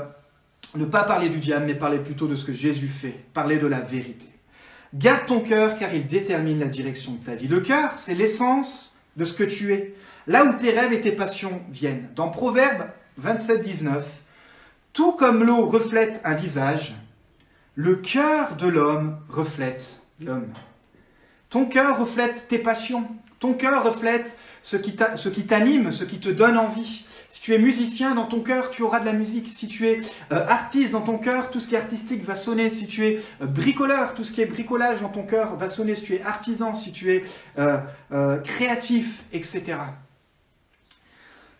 ne 0.74 0.86
pas 0.86 1.04
parler 1.04 1.28
du 1.28 1.38
diable, 1.38 1.66
mais 1.66 1.74
parler 1.74 1.98
plutôt 1.98 2.26
de 2.26 2.34
ce 2.34 2.44
que 2.44 2.52
Jésus 2.52 2.88
fait, 2.88 3.14
parler 3.34 3.58
de 3.58 3.66
la 3.66 3.80
vérité. 3.80 4.28
Garde 4.94 5.26
ton 5.26 5.40
cœur 5.40 5.76
car 5.78 5.92
il 5.92 6.06
détermine 6.06 6.60
la 6.60 6.66
direction 6.66 7.12
de 7.12 7.24
ta 7.24 7.34
vie. 7.34 7.48
Le 7.48 7.60
cœur, 7.60 7.92
c'est 7.96 8.14
l'essence 8.14 8.96
de 9.16 9.24
ce 9.24 9.34
que 9.34 9.44
tu 9.44 9.74
es 9.74 9.94
là 10.28 10.44
où 10.44 10.52
tes 10.52 10.70
rêves 10.70 10.92
et 10.92 11.00
tes 11.00 11.12
passions 11.12 11.60
viennent. 11.70 12.08
Dans 12.14 12.28
Proverbe 12.28 12.84
27, 13.16 13.62
19, 13.62 14.22
tout 14.92 15.12
comme 15.12 15.42
l'eau 15.42 15.66
reflète 15.66 16.20
un 16.24 16.34
visage, 16.34 16.94
le 17.74 17.96
cœur 17.96 18.54
de 18.56 18.68
l'homme 18.68 19.18
reflète 19.28 20.00
l'homme. 20.20 20.52
Ton 21.50 21.66
cœur 21.66 21.98
reflète 21.98 22.46
tes 22.48 22.58
passions. 22.58 23.08
Ton 23.38 23.54
cœur 23.54 23.84
reflète 23.84 24.36
ce 24.62 24.76
qui 24.76 25.46
t'anime, 25.46 25.92
ce 25.92 26.04
qui 26.04 26.18
te 26.18 26.28
donne 26.28 26.58
envie. 26.58 27.04
Si 27.28 27.40
tu 27.40 27.54
es 27.54 27.58
musicien, 27.58 28.14
dans 28.14 28.24
ton 28.24 28.40
cœur, 28.40 28.70
tu 28.70 28.82
auras 28.82 29.00
de 29.00 29.04
la 29.04 29.12
musique. 29.12 29.48
Si 29.48 29.68
tu 29.68 29.86
es 29.86 30.00
euh, 30.32 30.46
artiste, 30.46 30.92
dans 30.92 31.02
ton 31.02 31.18
cœur, 31.18 31.50
tout 31.50 31.60
ce 31.60 31.68
qui 31.68 31.74
est 31.74 31.78
artistique 31.78 32.24
va 32.24 32.34
sonner. 32.34 32.68
Si 32.68 32.86
tu 32.86 33.06
es 33.06 33.20
euh, 33.40 33.46
bricoleur, 33.46 34.14
tout 34.14 34.24
ce 34.24 34.32
qui 34.32 34.40
est 34.40 34.46
bricolage 34.46 35.00
dans 35.00 35.08
ton 35.08 35.22
cœur 35.22 35.56
va 35.56 35.68
sonner. 35.68 35.94
Si 35.94 36.02
tu 36.02 36.14
es 36.16 36.22
artisan, 36.22 36.74
si 36.74 36.90
tu 36.90 37.12
es 37.12 37.22
euh, 37.58 38.38
créatif, 38.38 39.22
etc. 39.32 39.76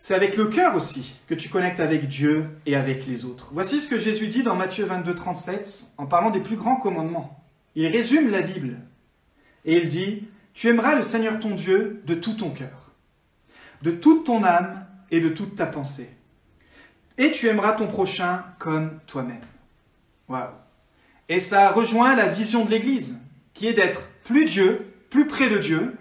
C'est 0.01 0.15
avec 0.15 0.37
le 0.37 0.47
cœur 0.47 0.75
aussi 0.75 1.13
que 1.27 1.33
tu 1.33 1.49
connectes 1.49 1.81
avec 1.81 2.07
Dieu 2.07 2.47
et 2.65 2.75
avec 2.75 3.05
les 3.05 3.25
autres. 3.25 3.49
Voici 3.51 3.81
ce 3.81 3.89
que 3.89 3.99
Jésus 3.99 4.27
dit 4.27 4.43
dans 4.43 4.55
Matthieu 4.55 4.85
22, 4.85 5.13
37 5.13 5.91
en 5.97 6.05
parlant 6.05 6.29
des 6.29 6.39
plus 6.39 6.55
grands 6.55 6.77
commandements. 6.77 7.43
Il 7.75 7.85
résume 7.87 8.31
la 8.31 8.41
Bible 8.41 8.77
et 9.65 9.77
il 9.77 9.89
dit, 9.89 10.29
Tu 10.53 10.69
aimeras 10.69 10.95
le 10.95 11.01
Seigneur 11.01 11.37
ton 11.37 11.53
Dieu 11.53 12.01
de 12.05 12.15
tout 12.15 12.33
ton 12.33 12.51
cœur, 12.51 12.93
de 13.81 13.91
toute 13.91 14.25
ton 14.25 14.45
âme 14.45 14.85
et 15.11 15.19
de 15.19 15.27
toute 15.27 15.57
ta 15.57 15.65
pensée. 15.65 16.09
Et 17.17 17.31
tu 17.31 17.47
aimeras 17.47 17.73
ton 17.73 17.87
prochain 17.87 18.45
comme 18.57 18.99
toi-même. 19.05 19.41
Waouh. 20.29 20.47
Et 21.27 21.41
ça 21.41 21.71
rejoint 21.71 22.15
la 22.15 22.27
vision 22.27 22.63
de 22.63 22.71
l'Église, 22.71 23.17
qui 23.53 23.67
est 23.67 23.73
d'être 23.73 24.07
plus 24.23 24.45
Dieu, 24.45 24.93
plus 25.09 25.27
près 25.27 25.49
de 25.49 25.57
Dieu, 25.57 25.97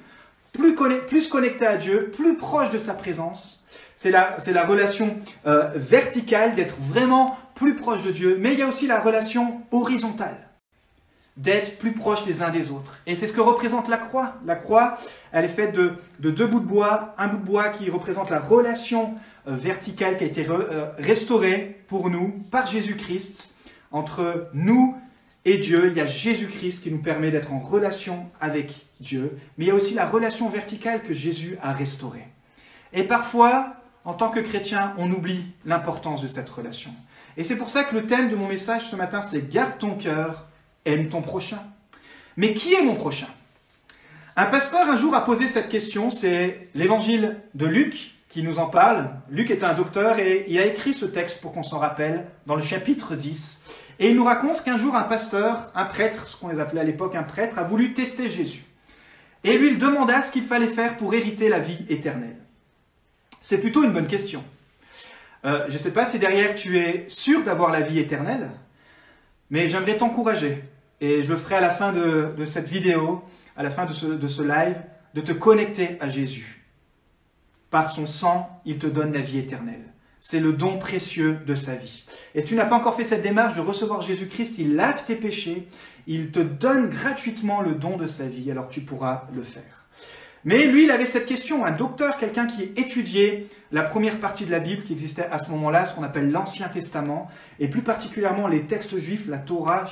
plus, 0.58 0.74
plus 1.06 1.28
connecté 1.28 1.66
à 1.66 1.76
Dieu, 1.76 2.10
plus 2.14 2.36
proche 2.36 2.70
de 2.70 2.78
sa 2.78 2.94
présence, 2.94 3.64
c'est 3.94 4.10
la, 4.10 4.36
la, 4.52 4.64
relation 4.66 5.16
euh, 5.46 5.70
verticale, 5.74 6.54
d'être 6.54 6.74
vraiment 6.78 7.38
plus 7.54 7.76
proche 7.76 8.02
de 8.02 8.10
Dieu, 8.10 8.36
mais 8.40 8.52
il 8.52 8.58
y 8.58 8.62
a 8.62 8.66
aussi 8.66 8.86
la 8.86 9.00
relation 9.00 9.62
horizontale, 9.70 10.36
d'être 11.36 11.78
plus 11.78 11.92
proche 11.92 12.26
les 12.26 12.42
uns 12.42 12.50
des 12.50 12.70
autres. 12.70 13.00
Et 13.06 13.14
c'est 13.14 13.28
ce 13.28 13.32
que 13.32 13.40
représente 13.40 13.88
la 13.88 13.98
croix. 13.98 14.34
La 14.44 14.56
croix, 14.56 14.98
elle 15.32 15.44
est 15.44 15.48
faite 15.48 15.74
de, 15.74 15.94
deux 16.18 16.46
bouts 16.46 16.60
de 16.60 16.66
bois, 16.66 17.14
un 17.18 17.28
bout 17.28 17.38
de 17.38 17.44
bois 17.44 17.68
qui 17.68 17.88
représente 17.88 18.30
la 18.30 18.40
relation 18.40 19.14
euh, 19.46 19.54
verticale 19.54 20.18
qui 20.18 20.24
a 20.24 20.26
été 20.26 20.46
euh, 20.48 20.86
restaurée 20.98 21.82
pour 21.86 22.10
nous 22.10 22.34
par 22.50 22.66
Jésus-Christ, 22.66 23.54
entre 23.92 24.48
nous 24.52 24.96
et 25.48 25.58
Dieu. 25.58 25.88
Il 25.90 25.96
y 25.96 26.00
a 26.00 26.06
Jésus-Christ 26.06 26.82
qui 26.82 26.90
nous 26.90 27.02
permet 27.02 27.30
d'être 27.30 27.52
en 27.52 27.58
relation 27.58 28.26
avec 28.40 28.86
Dieu, 29.00 29.38
mais 29.56 29.64
il 29.64 29.68
y 29.68 29.70
a 29.70 29.74
aussi 29.74 29.94
la 29.94 30.06
relation 30.06 30.48
verticale 30.48 31.02
que 31.02 31.14
Jésus 31.14 31.56
a 31.62 31.72
restaurée. 31.72 32.26
Et 32.92 33.04
parfois, 33.04 33.74
en 34.04 34.14
tant 34.14 34.30
que 34.30 34.40
chrétien, 34.40 34.94
on 34.98 35.10
oublie 35.10 35.44
l'importance 35.64 36.22
de 36.22 36.26
cette 36.26 36.48
relation. 36.48 36.90
Et 37.36 37.44
c'est 37.44 37.56
pour 37.56 37.68
ça 37.68 37.84
que 37.84 37.94
le 37.94 38.06
thème 38.06 38.28
de 38.28 38.36
mon 38.36 38.48
message 38.48 38.88
ce 38.90 38.96
matin, 38.96 39.20
c'est 39.20 39.48
Garde 39.48 39.78
ton 39.78 39.94
cœur, 39.94 40.46
aime 40.84 41.08
ton 41.08 41.22
prochain. 41.22 41.62
Mais 42.36 42.54
qui 42.54 42.74
est 42.74 42.82
mon 42.82 42.94
prochain? 42.94 43.28
Un 44.36 44.46
pasteur 44.46 44.88
un 44.88 44.96
jour 44.96 45.14
a 45.14 45.24
posé 45.24 45.46
cette 45.46 45.68
question, 45.68 46.10
c'est 46.10 46.68
l'évangile 46.74 47.36
de 47.54 47.66
Luc, 47.66 48.14
qui 48.28 48.42
nous 48.42 48.58
en 48.58 48.66
parle. 48.66 49.10
Luc 49.30 49.50
est 49.50 49.64
un 49.64 49.74
docteur 49.74 50.18
et 50.18 50.44
il 50.48 50.58
a 50.58 50.66
écrit 50.66 50.94
ce 50.94 51.06
texte 51.06 51.40
pour 51.40 51.52
qu'on 51.52 51.62
s'en 51.62 51.78
rappelle 51.78 52.26
dans 52.46 52.54
le 52.54 52.62
chapitre 52.62 53.16
10. 53.16 53.62
Et 53.98 54.10
il 54.10 54.16
nous 54.16 54.24
raconte 54.24 54.62
qu'un 54.62 54.76
jour 54.76 54.94
un 54.94 55.02
pasteur, 55.02 55.70
un 55.74 55.84
prêtre, 55.84 56.28
ce 56.28 56.36
qu'on 56.36 56.48
les 56.48 56.60
appelait 56.60 56.80
à 56.80 56.84
l'époque 56.84 57.14
un 57.14 57.24
prêtre, 57.24 57.58
a 57.58 57.64
voulu 57.64 57.94
tester 57.94 58.30
Jésus. 58.30 58.64
Et 59.44 59.56
lui, 59.56 59.70
il 59.72 59.78
demanda 59.78 60.22
ce 60.22 60.30
qu'il 60.30 60.42
fallait 60.42 60.68
faire 60.68 60.96
pour 60.96 61.14
hériter 61.14 61.48
la 61.48 61.58
vie 61.58 61.84
éternelle. 61.88 62.36
C'est 63.42 63.58
plutôt 63.58 63.84
une 63.84 63.92
bonne 63.92 64.06
question. 64.06 64.44
Euh, 65.44 65.64
je 65.68 65.74
ne 65.74 65.78
sais 65.78 65.92
pas 65.92 66.04
si 66.04 66.18
derrière 66.18 66.54
tu 66.54 66.78
es 66.78 67.04
sûr 67.08 67.42
d'avoir 67.44 67.70
la 67.70 67.80
vie 67.80 67.98
éternelle, 67.98 68.50
mais 69.50 69.68
j'aimerais 69.68 69.96
t'encourager, 69.96 70.62
et 71.00 71.22
je 71.22 71.28
le 71.28 71.36
ferai 71.36 71.56
à 71.56 71.60
la 71.60 71.70
fin 71.70 71.92
de, 71.92 72.44
cette 72.44 72.68
vidéo, 72.68 73.22
à 73.56 73.62
la 73.62 73.70
fin 73.70 73.86
de 73.86 73.92
ce 73.92 74.42
live, 74.42 74.76
de 75.14 75.20
te 75.20 75.32
connecter 75.32 75.96
à 76.00 76.08
Jésus. 76.08 76.64
Par 77.70 77.90
son 77.90 78.06
sang, 78.06 78.60
il 78.64 78.78
te 78.78 78.86
donne 78.86 79.12
la 79.12 79.20
vie 79.20 79.38
éternelle. 79.38 79.87
C'est 80.20 80.40
le 80.40 80.52
don 80.52 80.78
précieux 80.78 81.38
de 81.46 81.54
sa 81.54 81.74
vie. 81.74 82.04
Et 82.34 82.44
tu 82.44 82.54
n'as 82.54 82.66
pas 82.66 82.76
encore 82.76 82.96
fait 82.96 83.04
cette 83.04 83.22
démarche 83.22 83.54
de 83.54 83.60
recevoir 83.60 84.00
Jésus-Christ, 84.00 84.58
il 84.58 84.74
lave 84.74 85.04
tes 85.04 85.14
péchés, 85.14 85.68
il 86.06 86.30
te 86.30 86.40
donne 86.40 86.88
gratuitement 86.88 87.60
le 87.60 87.72
don 87.72 87.96
de 87.96 88.06
sa 88.06 88.26
vie, 88.26 88.50
alors 88.50 88.68
tu 88.68 88.80
pourras 88.80 89.26
le 89.34 89.42
faire. 89.42 89.86
Mais 90.44 90.66
lui, 90.66 90.84
il 90.84 90.90
avait 90.90 91.04
cette 91.04 91.26
question, 91.26 91.64
un 91.64 91.72
docteur, 91.72 92.16
quelqu'un 92.16 92.46
qui 92.46 92.62
étudiait 92.76 93.48
la 93.72 93.82
première 93.82 94.18
partie 94.18 94.44
de 94.44 94.50
la 94.50 94.60
Bible 94.60 94.84
qui 94.84 94.92
existait 94.92 95.26
à 95.30 95.38
ce 95.38 95.50
moment-là, 95.50 95.84
ce 95.84 95.94
qu'on 95.94 96.04
appelle 96.04 96.30
l'Ancien 96.30 96.68
Testament, 96.68 97.28
et 97.58 97.68
plus 97.68 97.82
particulièrement 97.82 98.48
les 98.48 98.62
textes 98.62 98.98
juifs, 98.98 99.26
la 99.28 99.38
Torah, 99.38 99.86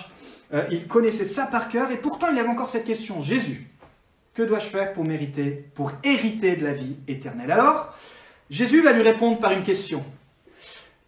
euh, 0.54 0.64
il 0.70 0.86
connaissait 0.86 1.24
ça 1.24 1.46
par 1.46 1.68
cœur, 1.68 1.90
et 1.90 1.96
pourtant 1.96 2.28
il 2.32 2.38
avait 2.38 2.48
encore 2.48 2.68
cette 2.68 2.84
question, 2.84 3.20
Jésus, 3.20 3.68
que 4.34 4.42
dois-je 4.42 4.66
faire 4.66 4.92
pour 4.92 5.06
mériter, 5.06 5.66
pour 5.74 5.92
hériter 6.04 6.56
de 6.56 6.64
la 6.64 6.72
vie 6.72 6.96
éternelle? 7.08 7.50
Alors, 7.50 7.94
Jésus 8.48 8.80
va 8.80 8.92
lui 8.92 9.02
répondre 9.02 9.38
par 9.40 9.52
une 9.52 9.64
question, 9.64 10.04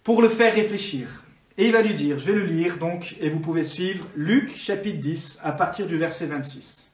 pour 0.09 0.23
le 0.23 0.31
faire 0.31 0.55
réfléchir. 0.55 1.23
Et 1.59 1.67
il 1.67 1.73
va 1.73 1.83
lui 1.83 1.93
dire, 1.93 2.19
je 2.19 2.33
vais 2.33 2.33
le 2.33 2.47
lire 2.47 2.79
donc, 2.79 3.17
et 3.21 3.29
vous 3.29 3.41
pouvez 3.41 3.63
suivre 3.63 4.07
Luc 4.17 4.57
chapitre 4.57 5.01
10 5.01 5.41
à 5.43 5.53
partir 5.53 5.87
du 5.87 5.99
verset 5.99 6.25
26. 6.25 6.87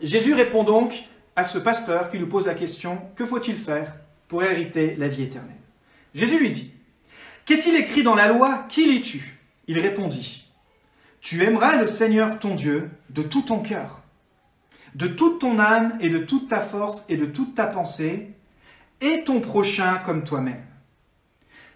Jésus 0.00 0.32
répond 0.32 0.62
donc 0.62 0.94
à 1.34 1.42
ce 1.42 1.58
pasteur 1.58 2.12
qui 2.12 2.18
lui 2.18 2.26
pose 2.26 2.46
la 2.46 2.54
question, 2.54 3.00
que 3.16 3.26
faut-il 3.26 3.56
faire 3.56 3.96
pour 4.28 4.44
hériter 4.44 4.94
la 4.96 5.08
vie 5.08 5.24
éternelle? 5.24 5.56
Jésus 6.14 6.38
lui 6.38 6.52
dit, 6.52 6.70
qu'est-il 7.46 7.74
écrit 7.74 8.04
dans 8.04 8.14
la 8.14 8.28
loi? 8.28 8.64
Qui 8.68 8.84
lis-tu? 8.84 9.40
Il 9.66 9.80
répondit, 9.80 10.48
tu 11.20 11.42
aimeras 11.42 11.80
le 11.80 11.88
Seigneur 11.88 12.38
ton 12.38 12.54
Dieu 12.54 12.90
de 13.10 13.24
tout 13.24 13.42
ton 13.42 13.58
cœur 13.58 14.02
de 14.94 15.08
toute 15.08 15.40
ton 15.40 15.58
âme 15.58 15.98
et 16.00 16.10
de 16.10 16.18
toute 16.18 16.48
ta 16.48 16.60
force 16.60 17.06
et 17.08 17.16
de 17.16 17.26
toute 17.26 17.56
ta 17.56 17.66
pensée, 17.66 18.30
et 19.00 19.24
ton 19.24 19.40
prochain 19.40 20.00
comme 20.06 20.22
toi-même. 20.22 20.62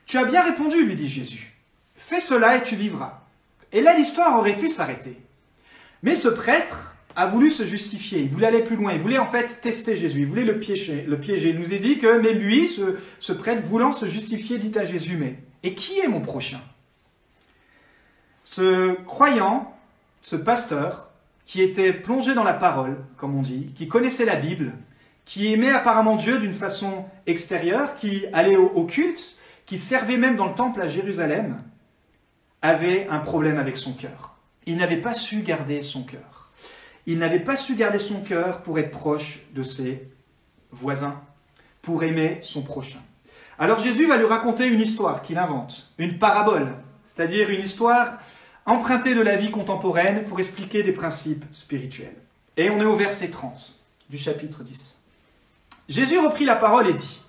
Tu 0.09 0.17
as 0.17 0.25
bien 0.25 0.43
répondu, 0.43 0.85
lui 0.85 0.97
dit 0.97 1.07
Jésus. 1.07 1.55
Fais 1.95 2.19
cela 2.19 2.57
et 2.57 2.62
tu 2.62 2.75
vivras. 2.75 3.21
Et 3.73 3.83
là, 3.83 3.95
l'histoire 3.95 4.38
aurait 4.38 4.57
pu 4.57 4.69
s'arrêter. 4.69 5.17
Mais 6.03 6.17
ce 6.17 6.29
prêtre 6.29 6.97
a 7.15 7.27
voulu 7.27 7.50
se 7.50 7.65
justifier, 7.65 8.21
il 8.21 8.29
voulait 8.29 8.47
aller 8.47 8.62
plus 8.62 8.77
loin, 8.77 8.93
il 8.93 9.00
voulait 9.00 9.19
en 9.19 9.27
fait 9.27 9.61
tester 9.61 9.97
Jésus, 9.97 10.21
il 10.21 10.27
voulait 10.27 10.45
le 10.45 10.59
piéger. 10.59 11.05
Il 11.05 11.59
nous 11.59 11.75
est 11.75 11.79
dit 11.79 11.99
que, 11.99 12.19
mais 12.21 12.33
lui, 12.33 12.69
ce, 12.69 12.97
ce 13.21 13.33
prêtre, 13.33 13.61
voulant 13.62 13.93
se 13.93 14.07
justifier, 14.07 14.59
dit 14.59 14.77
à 14.79 14.85
Jésus, 14.85 15.17
mais, 15.17 15.37
et 15.62 15.75
qui 15.75 15.99
est 15.99 16.09
mon 16.09 16.21
prochain? 16.21 16.61
Ce 18.45 18.95
croyant, 19.05 19.77
ce 20.23 20.37
pasteur, 20.37 21.11
qui 21.45 21.61
était 21.61 21.93
plongé 21.93 22.35
dans 22.35 22.45
la 22.45 22.55
parole, 22.55 22.97
comme 23.19 23.37
on 23.37 23.43
dit, 23.43 23.73
qui 23.75 23.88
connaissait 23.88 24.25
la 24.25 24.37
Bible, 24.37 24.73
qui 25.25 25.53
aimait 25.53 25.71
apparemment 25.71 26.17
Dieu 26.17 26.38
d'une 26.38 26.55
façon 26.55 27.05
extérieure, 27.27 27.97
qui 27.97 28.25
allait 28.33 28.57
au, 28.57 28.85
culte, 28.85 29.38
qui 29.68 29.78
servait 29.78 30.16
même 30.16 30.34
dans 30.34 30.48
le 30.48 30.54
temple 30.54 30.80
à 30.80 30.88
Jérusalem, 30.88 31.62
avait 32.62 33.06
un 33.08 33.18
problème 33.18 33.58
avec 33.58 33.76
son 33.76 33.92
cœur. 33.92 34.34
Il 34.66 34.78
n'avait 34.78 35.00
pas 35.00 35.14
su 35.14 35.42
garder 35.42 35.82
son 35.82 36.02
cœur. 36.02 36.50
Il 37.06 37.18
n'avait 37.18 37.38
pas 37.38 37.56
su 37.56 37.75
garder 37.75 37.98
son 37.98 38.22
cœur 38.22 38.62
pour 38.62 38.78
être 38.78 38.90
proche 38.90 39.40
de 39.54 39.62
ses 39.62 40.08
voisins, 40.72 41.20
pour 41.82 42.02
aimer 42.02 42.38
son 42.40 42.62
prochain. 42.62 43.00
Alors 43.58 43.78
Jésus 43.78 44.06
va 44.06 44.16
lui 44.16 44.25
raconter 44.25 44.66
une 44.66 44.80
histoire 44.80 45.20
qu'il 45.20 45.37
invente, 45.37 45.92
une 45.98 46.18
parabole, 46.18 46.72
c'est-à-dire 47.04 47.50
une 47.50 47.62
histoire 47.62 48.18
emprunté 48.64 49.14
de 49.14 49.20
la 49.20 49.37
vie 49.37 49.50
contemporaine 49.50 50.25
pour 50.25 50.40
expliquer 50.40 50.82
des 50.82 50.92
principes 50.92 51.44
spirituels. 51.50 52.16
Et 52.56 52.70
on 52.70 52.80
est 52.80 52.87
au 52.87 52.94
verset 52.94 53.28
30 53.28 53.75
du 54.08 54.16
chapitre 54.16 54.62
10. 54.62 54.98
Jésus 55.88 56.18
reprit 56.18 56.44
la 56.44 56.56
parole 56.56 56.88
et 56.88 56.94
dit 56.94 57.22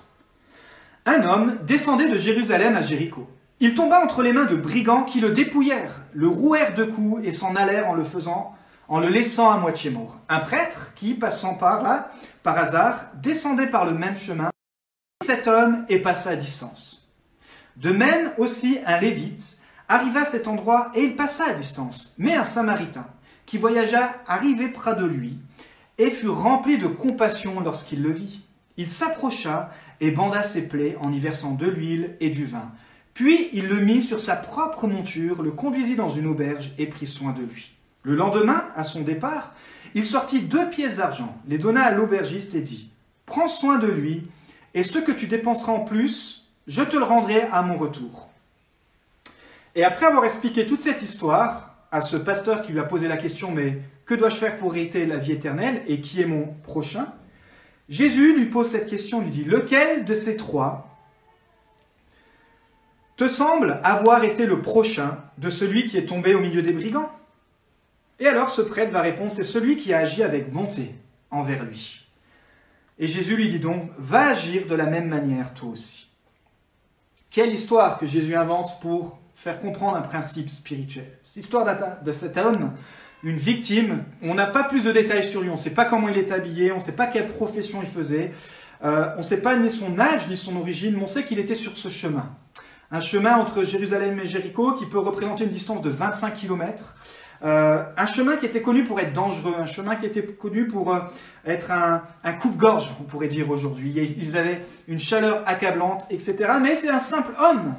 Un 1.10 1.24
homme 1.24 1.58
descendait 1.66 2.08
de 2.08 2.20
Jérusalem 2.20 2.76
à 2.76 2.84
Jéricho. 2.84 3.28
Il 3.60 3.74
tomba 3.74 4.00
entre 4.00 4.22
les 4.22 4.32
mains 4.32 4.46
de 4.46 4.56
brigands 4.56 5.06
qui 5.06 5.20
le 5.20 5.32
dépouillèrent, 5.32 6.04
le 6.14 6.28
rouèrent 6.28 6.76
de 6.76 6.84
coups 6.84 7.26
et 7.26 7.32
s'en 7.32 7.56
allèrent 7.56 7.88
en 7.88 7.96
le 7.96 8.04
faisant, 8.04 8.56
en 8.88 9.00
le 9.00 9.08
laissant 9.08 9.50
à 9.50 9.58
moitié 9.58 9.90
mort. 9.90 10.20
Un 10.30 10.38
prêtre 10.38 10.94
qui, 10.94 11.16
passant 11.16 11.56
par 11.56 11.82
là, 11.82 12.12
par 12.44 12.60
hasard, 12.60 13.06
descendait 13.16 13.66
par 13.66 13.86
le 13.86 13.96
même 13.96 14.16
chemin, 14.16 14.52
cet 15.26 15.48
homme 15.48 15.84
et 15.90 15.98
passa 15.98 16.30
à 16.30 16.36
distance. 16.36 17.12
De 17.76 17.90
même 17.90 18.32
aussi 18.38 18.78
un 18.86 19.00
lévite, 19.00 19.58
arriva 19.88 20.22
à 20.22 20.26
cet 20.26 20.48
endroit 20.48 20.92
et 20.94 21.02
il 21.02 21.16
passa 21.16 21.46
à 21.46 21.54
distance. 21.54 22.14
Mais 22.20 22.36
un 22.36 22.44
Samaritain, 22.44 23.08
qui 23.48 23.58
voyagea, 23.58 24.14
arrivait 24.28 24.68
près 24.68 24.94
de 24.94 25.06
lui 25.06 25.40
et 25.98 26.12
fut 26.12 26.30
rempli 26.30 26.78
de 26.78 26.86
compassion 26.86 27.62
lorsqu'il 27.62 28.04
le 28.04 28.12
vit. 28.12 28.42
Il 28.78 28.88
s'approcha 28.88 29.72
et 30.02 30.12
banda 30.12 30.44
ses 30.44 30.68
plaies 30.68 30.98
en 31.02 31.12
y 31.12 31.20
versant 31.20 31.54
de 31.54 31.68
l'huile 31.68 32.16
et 32.20 32.30
du 32.30 32.46
vin. 32.46 32.72
Puis 33.14 33.50
il 33.54 33.68
le 33.68 33.82
mit 33.82 34.02
sur 34.02 34.20
sa 34.20 34.36
propre 34.36 34.88
monture, 34.88 35.42
le 35.42 35.52
conduisit 35.52 35.96
dans 35.96 36.10
une 36.10 36.28
auberge 36.28 36.72
et 36.78 36.88
prit 36.88 37.08
soin 37.08 37.34
de 37.34 37.42
lui. 37.42 37.72
Le 38.04 38.16
lendemain, 38.16 38.64
à 38.76 38.84
son 38.84 39.02
départ, 39.02 39.54
il 39.96 40.06
sortit 40.06 40.42
deux 40.42 40.70
pièces 40.70 40.98
d'argent, 40.98 41.36
les 41.48 41.58
donna 41.58 41.84
à 41.84 41.92
l'aubergiste 41.92 42.56
et 42.56 42.62
dit 42.62 42.90
Prends 43.26 43.48
soin 43.48 43.78
de 43.78 43.88
lui, 43.88 44.24
et 44.74 44.84
ce 44.84 45.00
que 45.00 45.12
tu 45.12 45.28
dépenseras 45.28 45.74
en 45.74 45.82
plus, 45.82 46.48
je 46.68 46.84
te 46.84 46.96
le 46.96 47.04
rendrai 47.04 47.42
à 47.52 47.62
mon 47.62 47.78
retour. 47.78 48.30
Et 49.76 49.84
après 49.84 50.06
avoir 50.06 50.26
expliqué 50.26 50.66
toute 50.66 50.80
cette 50.80 51.02
histoire 51.02 51.76
à 51.92 52.02
ce 52.02 52.18
pasteur 52.18 52.62
qui 52.62 52.72
lui 52.72 52.80
a 52.80 52.84
posé 52.84 53.08
la 53.08 53.18
question, 53.18 53.52
mais 53.52 53.80
que 54.06 54.16
dois-je 54.16 54.36
faire 54.36 54.58
pour 54.58 54.76
hériter 54.76 55.06
la 55.06 55.18
vie 55.18 55.32
éternelle 55.32 55.82
et 55.88 56.02
qui 56.02 56.22
est 56.22 56.26
mon 56.26 56.48
prochain? 56.64 57.08
Jésus 57.90 58.36
lui 58.36 58.46
pose 58.46 58.70
cette 58.70 58.88
question, 58.88 59.22
lui 59.22 59.32
dit, 59.32 59.44
lequel 59.44 60.06
de 60.06 60.14
ces 60.14 60.38
trois 60.38 60.98
te 63.18 63.28
semble 63.28 63.82
avoir 63.84 64.24
été 64.24 64.46
le 64.46 64.62
prochain 64.62 65.18
de 65.38 65.50
celui 65.50 65.88
qui 65.88 65.98
est 65.98 66.06
tombé 66.06 66.36
au 66.36 66.40
milieu 66.40 66.62
des 66.62 66.72
brigands? 66.72 67.12
Et 68.20 68.28
alors 68.28 68.50
ce 68.50 68.62
prêtre 68.62 68.92
va 68.92 69.02
répondre, 69.02 69.32
c'est 69.32 69.44
celui 69.44 69.76
qui 69.78 69.94
a 69.94 70.00
agi 70.00 70.24
avec 70.24 70.52
bonté 70.52 70.94
envers 71.32 71.64
lui. 71.64 72.06
Et 73.00 73.08
Jésus 73.08 73.36
lui 73.36 73.50
dit 73.50 73.60
donc, 73.60 73.90
va 73.98 74.28
agir 74.28 74.68
de 74.68 74.76
la 74.76 74.86
même 74.86 75.08
manière 75.08 75.54
toi 75.54 75.70
aussi. 75.70 76.10
Quelle 77.32 77.54
histoire 77.54 77.98
que 77.98 78.06
Jésus 78.06 78.36
invente 78.36 78.80
pour 78.82 79.20
faire 79.40 79.62
comprendre 79.62 79.96
un 79.96 80.02
principe 80.02 80.50
spirituel. 80.50 81.18
Cette 81.24 81.44
histoire 81.44 81.66
de 82.04 82.12
cet 82.12 82.36
homme, 82.36 82.74
une 83.24 83.38
victime, 83.38 84.04
on 84.22 84.34
n'a 84.34 84.48
pas 84.48 84.64
plus 84.64 84.84
de 84.84 84.92
détails 84.92 85.24
sur 85.24 85.42
lui, 85.42 85.50
on 85.50 85.54
ne 85.54 85.58
sait 85.58 85.74
pas 85.74 85.86
comment 85.86 86.10
il 86.10 86.18
est 86.18 86.32
habillé, 86.32 86.72
on 86.72 86.76
ne 86.76 86.82
sait 86.82 86.94
pas 86.94 87.08
quelle 87.08 87.28
profession 87.28 87.80
il 87.82 87.88
faisait, 87.88 88.32
euh, 88.84 89.10
on 89.16 89.20
ne 89.20 89.24
sait 89.24 89.42
pas 89.42 89.58
ni 89.58 89.70
son 89.70 90.00
âge 90.00 90.28
ni 90.30 90.38
son 90.38 90.56
origine, 90.56 90.96
mais 90.96 91.04
on 91.04 91.08
sait 91.08 91.24
qu'il 91.24 91.40
était 91.40 91.56
sur 91.56 91.78
ce 91.78 91.90
chemin. 91.90 92.30
Un 92.92 93.02
chemin 93.02 93.36
entre 93.36 93.64
Jérusalem 93.64 94.20
et 94.20 94.26
Jéricho 94.26 94.74
qui 94.74 94.86
peut 94.86 95.00
représenter 95.00 95.44
une 95.44 95.52
distance 95.52 95.82
de 95.82 95.90
25 95.90 96.34
km. 96.34 96.96
Euh, 97.44 97.84
un 97.96 98.06
chemin 98.06 98.38
qui 98.38 98.46
était 98.46 98.62
connu 98.62 98.84
pour 98.84 99.00
être 99.00 99.14
dangereux, 99.14 99.56
un 99.58 99.66
chemin 99.66 99.96
qui 99.96 100.06
était 100.06 100.24
connu 100.24 100.68
pour 100.68 100.94
euh, 100.94 101.00
être 101.46 101.72
un, 101.72 102.04
un 102.24 102.34
coupe-gorge, 102.34 102.90
on 103.00 103.04
pourrait 103.04 103.28
dire 103.28 103.50
aujourd'hui. 103.50 103.94
Il 104.18 104.36
avait 104.36 104.66
une 104.88 105.00
chaleur 105.00 105.44
accablante, 105.46 106.06
etc. 106.10 106.54
Mais 106.62 106.76
c'est 106.76 106.90
un 106.90 107.00
simple 107.00 107.34
homme 107.40 107.76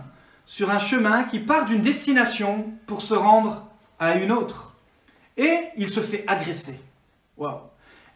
sur 0.47 0.70
un 0.70 0.78
chemin 0.78 1.25
qui 1.25 1.40
part 1.40 1.64
d'une 1.64 1.82
destination 1.82 2.66
pour 2.87 3.02
se 3.02 3.14
rendre 3.14 3.68
à 3.99 4.14
une 4.14 4.32
autre. 4.32 4.69
Et 5.37 5.56
il 5.76 5.88
se 5.88 6.00
fait 6.00 6.25
agresser. 6.26 6.80
Waouh. 7.37 7.60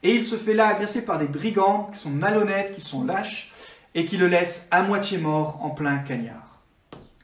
Et 0.02 0.14
il 0.14 0.24
se 0.24 0.36
fait 0.36 0.54
là 0.54 0.68
agresser 0.68 1.04
par 1.04 1.18
des 1.18 1.26
brigands 1.26 1.88
qui 1.92 1.98
sont 1.98 2.10
malhonnêtes, 2.10 2.74
qui 2.74 2.80
sont 2.80 3.04
lâches, 3.04 3.52
et 3.94 4.04
qui 4.04 4.16
le 4.16 4.28
laissent 4.28 4.68
à 4.70 4.82
moitié 4.82 5.18
mort 5.18 5.58
en 5.62 5.70
plein 5.70 5.98
cagnard. 5.98 6.60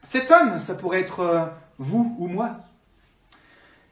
Cet 0.03 0.31
homme, 0.31 0.57
ça 0.57 0.75
pourrait 0.75 1.01
être 1.01 1.19
euh, 1.19 1.45
vous 1.77 2.15
ou 2.17 2.27
moi. 2.27 2.57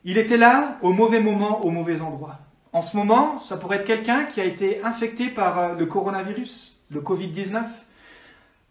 Il 0.05 0.17
était 0.17 0.37
là 0.37 0.77
au 0.81 0.91
mauvais 0.93 1.19
moment, 1.19 1.63
au 1.63 1.69
mauvais 1.69 2.01
endroit. 2.01 2.39
En 2.71 2.81
ce 2.81 2.95
moment, 2.97 3.37
ça 3.37 3.57
pourrait 3.57 3.77
être 3.77 3.85
quelqu'un 3.85 4.23
qui 4.23 4.41
a 4.41 4.45
été 4.45 4.81
infecté 4.83 5.29
par 5.29 5.59
euh, 5.59 5.75
le 5.75 5.85
coronavirus, 5.85 6.79
le 6.89 7.01
Covid-19, 7.01 7.63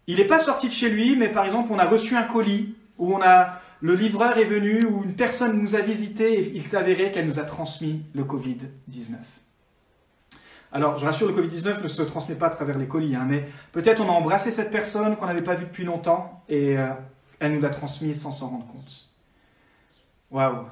il 0.09 0.17
n'est 0.17 0.25
pas 0.25 0.39
sorti 0.39 0.65
de 0.67 0.73
chez 0.73 0.89
lui, 0.89 1.15
mais 1.15 1.29
par 1.29 1.45
exemple, 1.45 1.71
on 1.71 1.77
a 1.77 1.85
reçu 1.85 2.15
un 2.15 2.23
colis 2.23 2.73
où 2.97 3.13
on 3.13 3.21
a 3.21 3.61
le 3.81 3.95
livreur 3.95 4.37
est 4.37 4.45
venu, 4.45 4.83
ou 4.85 5.03
une 5.03 5.15
personne 5.15 5.61
nous 5.61 5.75
a 5.75 5.81
visité 5.81 6.39
et 6.39 6.51
il 6.53 6.63
s'avérait 6.63 7.11
qu'elle 7.11 7.27
nous 7.27 7.39
a 7.39 7.43
transmis 7.43 8.03
le 8.13 8.23
Covid-19. 8.23 9.15
Alors, 10.71 10.97
je 10.97 11.05
rassure, 11.05 11.27
le 11.27 11.33
Covid-19 11.33 11.81
ne 11.81 11.87
se 11.87 12.01
transmet 12.03 12.35
pas 12.35 12.47
à 12.47 12.49
travers 12.51 12.77
les 12.77 12.87
colis, 12.87 13.15
hein, 13.15 13.25
mais 13.27 13.47
peut-être 13.71 14.01
on 14.01 14.09
a 14.09 14.11
embrassé 14.11 14.51
cette 14.51 14.69
personne 14.69 15.15
qu'on 15.15 15.25
n'avait 15.25 15.41
pas 15.41 15.55
vue 15.55 15.65
depuis 15.65 15.85
longtemps 15.85 16.43
et 16.47 16.77
euh, 16.77 16.89
elle 17.39 17.53
nous 17.53 17.61
l'a 17.61 17.69
transmise 17.69 18.21
sans 18.21 18.31
s'en 18.31 18.49
rendre 18.49 18.67
compte. 18.67 19.09
Waouh 20.29 20.65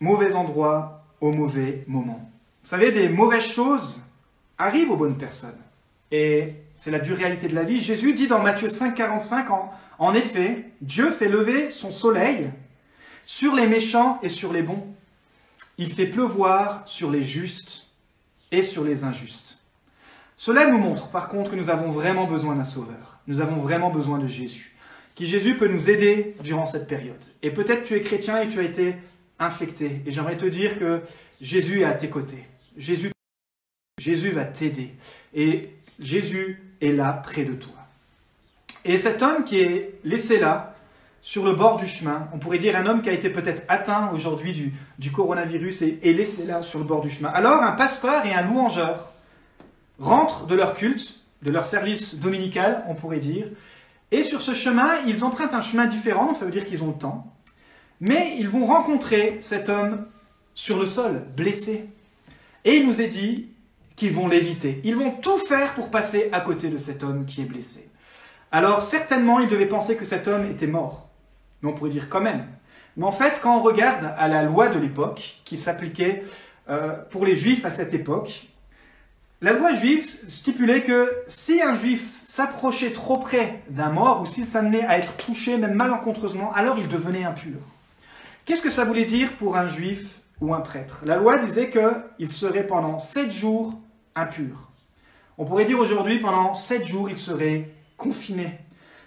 Mauvais 0.00 0.34
endroit 0.34 1.04
au 1.20 1.32
mauvais 1.32 1.84
moment. 1.86 2.30
Vous 2.62 2.68
savez, 2.68 2.92
des 2.92 3.08
mauvaises 3.08 3.46
choses 3.46 4.00
arrivent 4.56 4.90
aux 4.90 4.96
bonnes 4.96 5.18
personnes. 5.18 5.58
Et 6.10 6.54
c'est 6.76 6.90
la 6.90 6.98
dure 6.98 7.16
réalité 7.16 7.48
de 7.48 7.54
la 7.54 7.62
vie. 7.62 7.80
Jésus 7.80 8.12
dit 8.12 8.26
dans 8.26 8.40
Matthieu 8.40 8.68
5, 8.68 8.94
45, 8.94 9.50
en, 9.50 9.72
en 10.02 10.14
effet, 10.14 10.64
Dieu 10.80 11.10
fait 11.10 11.28
lever 11.28 11.70
son 11.70 11.92
soleil 11.92 12.50
sur 13.24 13.54
les 13.54 13.68
méchants 13.68 14.18
et 14.24 14.28
sur 14.28 14.52
les 14.52 14.62
bons. 14.62 14.84
Il 15.78 15.92
fait 15.92 16.08
pleuvoir 16.08 16.82
sur 16.88 17.08
les 17.08 17.22
justes 17.22 17.86
et 18.50 18.62
sur 18.62 18.82
les 18.82 19.04
injustes. 19.04 19.62
Cela 20.34 20.66
nous 20.66 20.78
montre 20.78 21.10
par 21.10 21.28
contre 21.28 21.52
que 21.52 21.56
nous 21.56 21.70
avons 21.70 21.90
vraiment 21.90 22.26
besoin 22.26 22.56
d'un 22.56 22.64
sauveur. 22.64 23.20
Nous 23.28 23.40
avons 23.40 23.58
vraiment 23.58 23.90
besoin 23.90 24.18
de 24.18 24.26
Jésus. 24.26 24.74
Qui 25.14 25.24
Jésus 25.24 25.56
peut 25.56 25.68
nous 25.68 25.88
aider 25.88 26.34
durant 26.42 26.66
cette 26.66 26.88
période. 26.88 27.22
Et 27.40 27.52
peut-être 27.52 27.84
tu 27.84 27.94
es 27.94 28.02
chrétien 28.02 28.40
et 28.40 28.48
tu 28.48 28.58
as 28.58 28.64
été 28.64 28.96
infecté. 29.38 30.02
Et 30.04 30.10
j'aimerais 30.10 30.36
te 30.36 30.46
dire 30.46 30.80
que 30.80 31.02
Jésus 31.40 31.82
est 31.82 31.84
à 31.84 31.92
tes 31.92 32.10
côtés. 32.10 32.44
Jésus, 32.76 33.12
Jésus 34.00 34.30
va 34.30 34.46
t'aider. 34.46 34.96
Et 35.32 35.70
Jésus 36.00 36.60
est 36.80 36.90
là 36.90 37.12
près 37.12 37.44
de 37.44 37.54
toi. 37.54 37.81
Et 38.84 38.96
cet 38.96 39.22
homme 39.22 39.44
qui 39.44 39.60
est 39.60 39.98
laissé 40.04 40.38
là, 40.38 40.74
sur 41.20 41.44
le 41.44 41.52
bord 41.52 41.76
du 41.76 41.86
chemin, 41.86 42.28
on 42.34 42.38
pourrait 42.38 42.58
dire 42.58 42.76
un 42.76 42.84
homme 42.86 43.00
qui 43.00 43.08
a 43.08 43.12
été 43.12 43.30
peut-être 43.30 43.62
atteint 43.68 44.10
aujourd'hui 44.12 44.72
du, 44.98 45.12
coronavirus 45.12 45.82
et 45.82 46.00
est 46.02 46.12
laissé 46.12 46.44
là 46.44 46.62
sur 46.62 46.80
le 46.80 46.84
bord 46.84 47.00
du 47.00 47.10
chemin. 47.10 47.28
Alors 47.28 47.62
un 47.62 47.72
pasteur 47.72 48.26
et 48.26 48.34
un 48.34 48.42
louangeur 48.42 49.12
rentrent 50.00 50.46
de 50.46 50.56
leur 50.56 50.74
culte, 50.74 51.20
de 51.42 51.52
leur 51.52 51.64
service 51.64 52.16
dominical, 52.16 52.84
on 52.88 52.94
pourrait 52.94 53.20
dire, 53.20 53.46
et 54.10 54.24
sur 54.24 54.42
ce 54.42 54.52
chemin, 54.52 54.96
ils 55.06 55.24
empruntent 55.24 55.54
un 55.54 55.60
chemin 55.60 55.86
différent, 55.86 56.34
ça 56.34 56.44
veut 56.44 56.50
dire 56.50 56.66
qu'ils 56.66 56.82
ont 56.82 56.88
le 56.88 56.98
temps, 56.98 57.32
mais 58.00 58.34
ils 58.38 58.48
vont 58.48 58.66
rencontrer 58.66 59.36
cet 59.40 59.68
homme 59.68 60.06
sur 60.54 60.78
le 60.78 60.86
sol, 60.86 61.22
blessé. 61.36 61.88
Et 62.64 62.76
il 62.76 62.86
nous 62.86 63.00
est 63.00 63.08
dit 63.08 63.48
qu'ils 63.94 64.12
vont 64.12 64.26
l'éviter. 64.26 64.80
Ils 64.84 64.96
vont 64.96 65.12
tout 65.12 65.38
faire 65.38 65.74
pour 65.74 65.88
passer 65.88 66.28
à 66.32 66.40
côté 66.40 66.68
de 66.68 66.76
cet 66.76 67.04
homme 67.04 67.26
qui 67.26 67.42
est 67.42 67.46
blessé. 67.46 67.91
Alors 68.52 68.82
certainement, 68.82 69.40
ils 69.40 69.48
devaient 69.48 69.66
penser 69.66 69.96
que 69.96 70.04
cet 70.04 70.28
homme 70.28 70.50
était 70.50 70.66
mort. 70.66 71.08
Mais 71.62 71.70
on 71.70 71.72
pourrait 71.74 71.90
dire 71.90 72.08
quand 72.10 72.20
même. 72.20 72.46
Mais 72.96 73.06
en 73.06 73.12
fait, 73.12 73.40
quand 73.42 73.56
on 73.56 73.62
regarde 73.62 74.12
à 74.18 74.28
la 74.28 74.42
loi 74.42 74.68
de 74.68 74.78
l'époque, 74.78 75.40
qui 75.44 75.56
s'appliquait 75.56 76.22
euh, 76.68 76.92
pour 77.10 77.24
les 77.24 77.34
juifs 77.34 77.64
à 77.64 77.70
cette 77.70 77.94
époque, 77.94 78.48
la 79.40 79.54
loi 79.54 79.72
juive 79.72 80.06
stipulait 80.28 80.82
que 80.82 81.10
si 81.26 81.62
un 81.62 81.74
juif 81.74 82.20
s'approchait 82.24 82.92
trop 82.92 83.16
près 83.16 83.62
d'un 83.70 83.90
mort, 83.90 84.20
ou 84.20 84.26
s'il 84.26 84.46
s'amenait 84.46 84.84
à 84.84 84.98
être 84.98 85.16
touché, 85.16 85.56
même 85.56 85.74
malencontreusement, 85.74 86.52
alors 86.52 86.78
il 86.78 86.86
devenait 86.88 87.24
impur. 87.24 87.56
Qu'est-ce 88.44 88.62
que 88.62 88.70
ça 88.70 88.84
voulait 88.84 89.04
dire 89.04 89.36
pour 89.38 89.56
un 89.56 89.66
juif 89.66 90.20
ou 90.40 90.54
un 90.54 90.60
prêtre? 90.60 91.02
La 91.06 91.16
loi 91.16 91.38
disait 91.38 91.70
qu'il 91.70 92.30
serait 92.30 92.66
pendant 92.66 92.98
sept 92.98 93.32
jours 93.32 93.80
impur. 94.14 94.68
On 95.38 95.46
pourrait 95.46 95.64
dire 95.64 95.78
aujourd'hui, 95.78 96.20
pendant 96.20 96.52
sept 96.52 96.86
jours, 96.86 97.08
il 97.08 97.18
serait 97.18 97.70
confiné. 98.02 98.58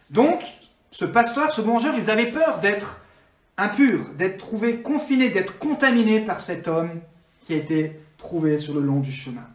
Donc, 0.10 0.44
ce 0.92 1.06
pasteur, 1.06 1.54
ce 1.54 1.62
mangeur, 1.62 1.96
ils 1.98 2.10
avaient 2.10 2.32
peur 2.32 2.60
d'être 2.60 3.02
impurs, 3.58 4.10
d'être 4.18 4.38
trouvés 4.38 4.78
confinés, 4.78 5.30
d'être 5.30 5.58
contaminés 5.58 6.22
par 6.22 6.40
cet 6.40 6.68
homme 6.68 7.02
qui 7.46 7.54
a 7.54 7.58
été 7.58 8.00
trouvé 8.18 8.58
sur 8.58 8.74
le 8.74 8.82
long 8.82 9.00
du 9.00 9.12
chemin. 9.12 9.46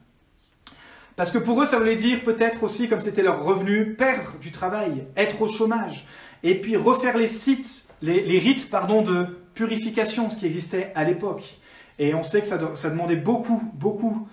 Parce 1.16 1.32
que 1.32 1.38
pour 1.38 1.60
eux, 1.62 1.66
ça 1.66 1.78
voulait 1.78 1.96
dire 1.96 2.22
peut-être 2.24 2.62
aussi, 2.62 2.88
comme 2.88 3.00
c'était 3.00 3.22
leur 3.22 3.44
revenu, 3.44 3.94
perdre 3.94 4.38
du 4.40 4.52
travail, 4.52 5.06
être 5.16 5.42
au 5.42 5.48
chômage, 5.48 6.06
et 6.42 6.54
puis 6.54 6.76
refaire 6.76 7.16
les 7.16 7.26
sites, 7.26 7.88
les, 8.00 8.38
rites 8.38 8.70
pardon, 8.70 9.02
de 9.02 9.26
purification, 9.54 10.30
ce 10.30 10.36
qui 10.36 10.46
existait 10.46 10.92
à 10.94 11.04
l'époque. 11.04 11.58
Et 11.98 12.14
on 12.14 12.22
sait 12.22 12.40
que 12.40 12.46
ça 12.46 12.90
demandait 12.90 13.16
beaucoup, 13.16 13.60
beaucoup. 13.74 14.28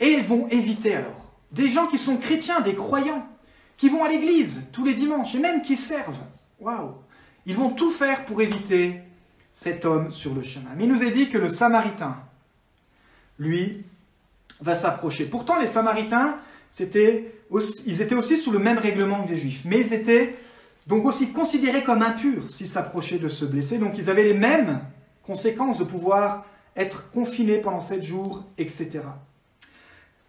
Et 0.00 0.08
ils 0.08 0.22
vont 0.22 0.48
éviter 0.48 0.94
alors 0.94 1.28
des 1.52 1.68
gens 1.68 1.86
qui 1.86 1.98
sont 1.98 2.16
chrétiens, 2.16 2.60
des 2.60 2.74
croyants, 2.74 3.26
qui 3.78 3.88
vont 3.88 4.04
à 4.04 4.08
l'église 4.08 4.60
tous 4.72 4.84
les 4.84 4.92
dimanches 4.92 5.34
et 5.34 5.38
même 5.38 5.62
qui 5.62 5.76
servent. 5.76 6.20
Waouh 6.60 6.94
Ils 7.46 7.54
vont 7.54 7.70
tout 7.70 7.90
faire 7.90 8.24
pour 8.26 8.42
éviter 8.42 9.00
cet 9.52 9.84
homme 9.84 10.10
sur 10.10 10.34
le 10.34 10.42
chemin. 10.42 10.70
Mais 10.76 10.84
il 10.84 10.92
nous 10.92 11.02
est 11.02 11.12
dit 11.12 11.30
que 11.30 11.38
le 11.38 11.48
Samaritain, 11.48 12.16
lui, 13.38 13.84
va 14.60 14.74
s'approcher. 14.74 15.24
Pourtant, 15.24 15.58
les 15.58 15.68
Samaritains, 15.68 16.38
ils 16.78 18.02
étaient 18.02 18.14
aussi 18.14 18.36
sous 18.36 18.50
le 18.50 18.58
même 18.58 18.78
règlement 18.78 19.22
que 19.24 19.30
les 19.30 19.36
Juifs, 19.36 19.62
mais 19.64 19.80
ils 19.80 19.94
étaient 19.94 20.36
donc 20.88 21.04
aussi 21.04 21.32
considérés 21.32 21.84
comme 21.84 22.02
impurs 22.02 22.50
s'ils 22.50 22.68
s'approchaient 22.68 23.18
de 23.18 23.28
se 23.28 23.44
blesser. 23.44 23.78
Donc 23.78 23.94
ils 23.96 24.10
avaient 24.10 24.24
les 24.24 24.34
mêmes 24.34 24.80
conséquences 25.22 25.78
de 25.78 25.84
pouvoir 25.84 26.46
être 26.76 27.10
confinés 27.10 27.58
pendant 27.58 27.80
sept 27.80 28.02
jours, 28.02 28.44
etc. 28.58 29.00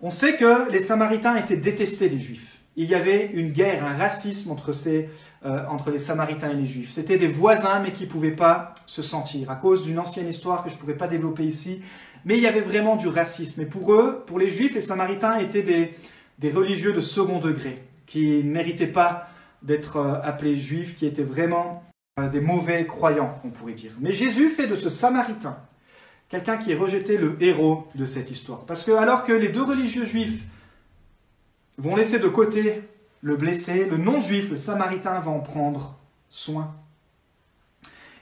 On 0.02 0.12
sait 0.12 0.38
que 0.38 0.70
les 0.72 0.84
Samaritains 0.84 1.36
étaient 1.38 1.58
détestés 1.58 2.10
des 2.10 2.20
Juifs 2.20 2.59
il 2.80 2.90
y 2.90 2.96
avait 2.96 3.30
une 3.34 3.52
guerre, 3.52 3.86
un 3.86 3.94
racisme 3.94 4.52
entre, 4.52 4.72
ces, 4.72 5.10
euh, 5.46 5.66
entre 5.68 5.92
les 5.92 6.00
Samaritains 6.00 6.52
et 6.52 6.54
les 6.54 6.66
Juifs. 6.66 6.92
C'était 6.94 7.18
des 7.18 7.28
voisins, 7.28 7.82
mais 7.82 7.92
qui 7.92 8.06
ne 8.06 8.10
pouvaient 8.10 8.32
pas 8.32 8.74
se 8.86 9.02
sentir, 9.02 9.52
à 9.52 9.56
cause 9.56 9.84
d'une 9.84 10.00
ancienne 10.00 10.30
histoire 10.30 10.64
que 10.64 10.70
je 10.70 10.76
ne 10.76 10.80
pourrais 10.80 10.96
pas 10.96 11.10
développer 11.10 11.44
ici. 11.44 11.82
Mais 12.24 12.38
il 12.38 12.44
y 12.44 12.48
avait 12.48 12.62
vraiment 12.62 12.96
du 12.96 13.10
racisme. 13.10 13.60
Et 13.62 13.66
pour 13.66 13.94
eux, 13.94 14.24
pour 14.26 14.40
les 14.40 14.48
Juifs, 14.48 14.76
les 14.76 14.82
Samaritains 14.82 15.40
étaient 15.40 15.62
des, 15.62 15.94
des 16.38 16.52
religieux 16.52 16.94
de 16.94 17.02
second 17.02 17.40
degré, 17.40 17.84
qui 18.06 18.42
ne 18.46 18.50
méritaient 18.50 18.88
pas 18.88 19.28
d'être 19.62 19.98
euh, 19.98 20.22
appelés 20.24 20.56
Juifs, 20.56 20.96
qui 20.96 21.06
étaient 21.06 21.22
vraiment 21.22 21.84
euh, 22.18 22.30
des 22.30 22.40
mauvais 22.40 22.86
croyants, 22.86 23.42
on 23.44 23.50
pourrait 23.50 23.74
dire. 23.74 23.92
Mais 24.00 24.14
Jésus 24.14 24.50
fait 24.50 24.68
de 24.68 24.76
ce 24.76 24.88
Samaritain 24.88 25.58
quelqu'un 26.30 26.58
qui 26.58 26.72
est 26.72 26.76
rejeté 26.76 27.18
le 27.18 27.36
héros 27.44 27.88
de 27.96 28.06
cette 28.06 28.32
histoire. 28.32 28.66
Parce 28.66 28.84
que 28.84 28.92
alors 28.92 29.26
que 29.26 29.34
les 29.34 29.50
deux 29.50 29.64
religieux 29.64 30.06
juifs 30.06 30.44
vont 31.80 31.96
laisser 31.96 32.20
de 32.20 32.28
côté 32.28 32.84
le 33.22 33.36
blessé, 33.36 33.86
le 33.86 33.98
non-juif, 33.98 34.50
le 34.50 34.56
samaritain 34.56 35.20
va 35.20 35.32
en 35.32 35.40
prendre 35.40 35.98
soin. 36.30 36.76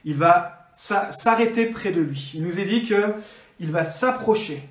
Il 0.06 0.16
va 0.16 0.70
s'arrêter 0.76 1.68
près 1.68 1.92
de 1.92 2.02
lui. 2.02 2.32
Il 2.36 2.44
nous 2.44 2.60
est 2.60 2.66
dit 2.66 2.84
qu'il 2.84 3.72
va 3.72 3.86
s'approcher 3.86 4.68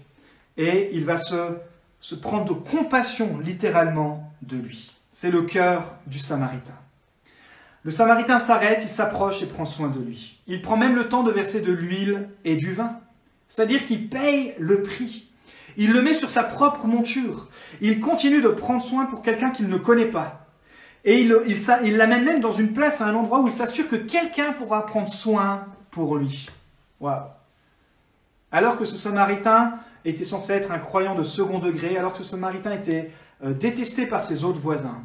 et 0.56 0.90
il 0.92 1.04
va 1.04 1.18
se, 1.18 1.56
se 2.00 2.14
prendre 2.14 2.44
de 2.46 2.52
compassion 2.52 3.38
littéralement 3.38 4.32
de 4.42 4.56
lui. 4.56 4.94
C'est 5.12 5.30
le 5.30 5.42
cœur 5.42 5.96
du 6.06 6.18
samaritain. 6.18 6.76
Le 7.82 7.90
samaritain 7.90 8.38
s'arrête, 8.38 8.80
il 8.82 8.88
s'approche 8.88 9.42
et 9.42 9.46
prend 9.46 9.64
soin 9.64 9.88
de 9.88 10.00
lui. 10.00 10.40
Il 10.46 10.60
prend 10.60 10.76
même 10.76 10.96
le 10.96 11.08
temps 11.08 11.22
de 11.22 11.30
verser 11.30 11.60
de 11.60 11.72
l'huile 11.72 12.28
et 12.44 12.56
du 12.56 12.72
vin. 12.72 12.98
C'est-à-dire 13.48 13.86
qu'il 13.86 14.08
paye 14.08 14.54
le 14.58 14.82
prix. 14.82 15.25
Il 15.76 15.92
le 15.92 16.02
met 16.02 16.14
sur 16.14 16.30
sa 16.30 16.42
propre 16.42 16.86
monture. 16.86 17.48
Il 17.80 18.00
continue 18.00 18.40
de 18.40 18.48
prendre 18.48 18.82
soin 18.82 19.06
pour 19.06 19.22
quelqu'un 19.22 19.50
qu'il 19.50 19.68
ne 19.68 19.76
connaît 19.76 20.06
pas. 20.06 20.46
Et 21.04 21.20
il 21.20 21.96
l'amène 21.96 22.24
même 22.24 22.40
dans 22.40 22.50
une 22.50 22.72
place, 22.72 23.00
à 23.00 23.06
un 23.06 23.14
endroit 23.14 23.40
où 23.40 23.46
il 23.46 23.52
s'assure 23.52 23.88
que 23.88 23.96
quelqu'un 23.96 24.52
pourra 24.52 24.86
prendre 24.86 25.08
soin 25.08 25.66
pour 25.90 26.16
lui. 26.16 26.48
Waouh 27.00 27.22
Alors 28.50 28.76
que 28.76 28.84
ce 28.84 28.96
Samaritain 28.96 29.78
était 30.04 30.24
censé 30.24 30.54
être 30.54 30.72
un 30.72 30.78
croyant 30.78 31.14
de 31.14 31.22
second 31.22 31.58
degré, 31.58 31.96
alors 31.96 32.12
que 32.12 32.18
ce 32.18 32.24
Samaritain 32.24 32.72
était 32.72 33.12
euh, 33.44 33.52
détesté 33.52 34.06
par 34.06 34.24
ses 34.24 34.44
autres 34.44 34.58
voisins, 34.58 35.02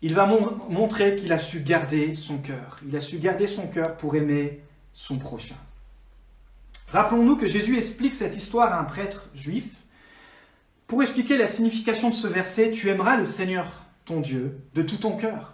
il 0.00 0.14
va 0.14 0.26
montrer 0.26 1.16
qu'il 1.16 1.32
a 1.32 1.38
su 1.38 1.60
garder 1.60 2.14
son 2.14 2.38
cœur. 2.38 2.78
Il 2.86 2.96
a 2.96 3.00
su 3.00 3.18
garder 3.18 3.46
son 3.46 3.66
cœur 3.66 3.96
pour 3.96 4.14
aimer 4.14 4.60
son 4.92 5.18
prochain. 5.18 5.56
Rappelons-nous 6.92 7.36
que 7.36 7.46
Jésus 7.46 7.76
explique 7.76 8.14
cette 8.14 8.36
histoire 8.36 8.72
à 8.72 8.80
un 8.80 8.84
prêtre 8.84 9.28
juif 9.34 9.66
pour 10.88 11.02
expliquer 11.02 11.36
la 11.36 11.46
signification 11.46 12.08
de 12.08 12.14
ce 12.14 12.26
verset, 12.26 12.70
tu 12.70 12.88
aimeras 12.88 13.18
le 13.18 13.26
Seigneur, 13.26 13.84
ton 14.06 14.20
Dieu, 14.20 14.58
de 14.74 14.82
tout 14.82 14.96
ton 14.96 15.16
cœur. 15.16 15.52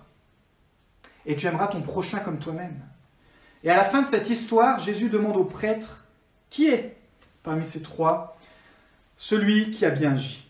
Et 1.26 1.34
tu 1.34 1.46
aimeras 1.46 1.66
ton 1.66 1.82
prochain 1.82 2.20
comme 2.20 2.38
toi-même. 2.38 2.80
Et 3.64 3.70
à 3.70 3.76
la 3.76 3.84
fin 3.84 4.02
de 4.02 4.06
cette 4.06 4.30
histoire, 4.30 4.78
Jésus 4.78 5.08
demande 5.08 5.36
au 5.36 5.44
prêtre, 5.44 6.04
qui 6.50 6.68
est 6.68 6.96
parmi 7.42 7.64
ces 7.64 7.82
trois? 7.82 8.38
Celui 9.16 9.70
qui 9.70 9.84
a 9.84 9.90
bien 9.90 10.12
agi 10.12 10.48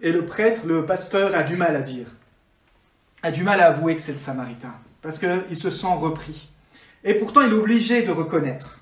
Et 0.00 0.12
le 0.12 0.24
prêtre, 0.24 0.62
le 0.64 0.86
pasteur, 0.86 1.34
a 1.34 1.42
du 1.42 1.56
mal 1.56 1.76
à 1.76 1.82
dire, 1.82 2.08
a 3.22 3.30
du 3.30 3.42
mal 3.42 3.60
à 3.60 3.66
avouer 3.66 3.96
que 3.96 4.02
c'est 4.02 4.12
le 4.12 4.18
Samaritain, 4.18 4.74
parce 5.02 5.18
qu'il 5.18 5.58
se 5.58 5.70
sent 5.70 5.94
repris. 5.94 6.48
Et 7.04 7.14
pourtant, 7.14 7.42
il 7.42 7.50
est 7.50 7.54
obligé 7.54 8.02
de 8.02 8.12
reconnaître 8.12 8.80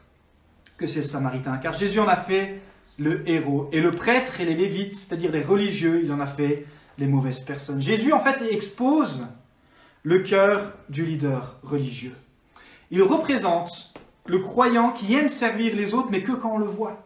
que 0.77 0.87
c'est 0.87 1.01
le 1.01 1.07
Samaritain, 1.07 1.57
car 1.59 1.73
Jésus 1.73 1.99
en 1.99 2.09
a 2.09 2.17
fait 2.17 2.61
le 2.99 3.29
héros. 3.29 3.69
Et 3.73 3.81
le 3.81 3.91
prêtre 3.91 4.41
et 4.41 4.45
les 4.45 4.55
lévites, 4.55 4.95
c'est-à-dire 4.95 5.33
les 5.33 5.43
religieux, 5.43 6.01
il 6.05 6.13
en 6.13 6.21
a 6.21 6.27
fait 6.27 6.67
les 6.99 7.07
mauvaises 7.07 7.41
personnes. 7.41 7.83
Jésus, 7.83 8.13
en 8.13 8.21
fait, 8.21 8.41
expose 8.51 9.27
le 10.03 10.21
cœur 10.21 10.73
du 10.89 11.05
leader 11.05 11.57
religieux. 11.63 12.15
Il 12.91 13.03
représente 13.03 13.95
le 14.27 14.39
croyant 14.39 14.93
qui 14.93 15.15
aime 15.15 15.29
servir 15.29 15.75
les 15.75 15.95
autres, 15.95 16.09
mais 16.11 16.23
que 16.23 16.33
quand 16.33 16.55
on 16.55 16.59
le 16.59 16.67
voit, 16.67 17.05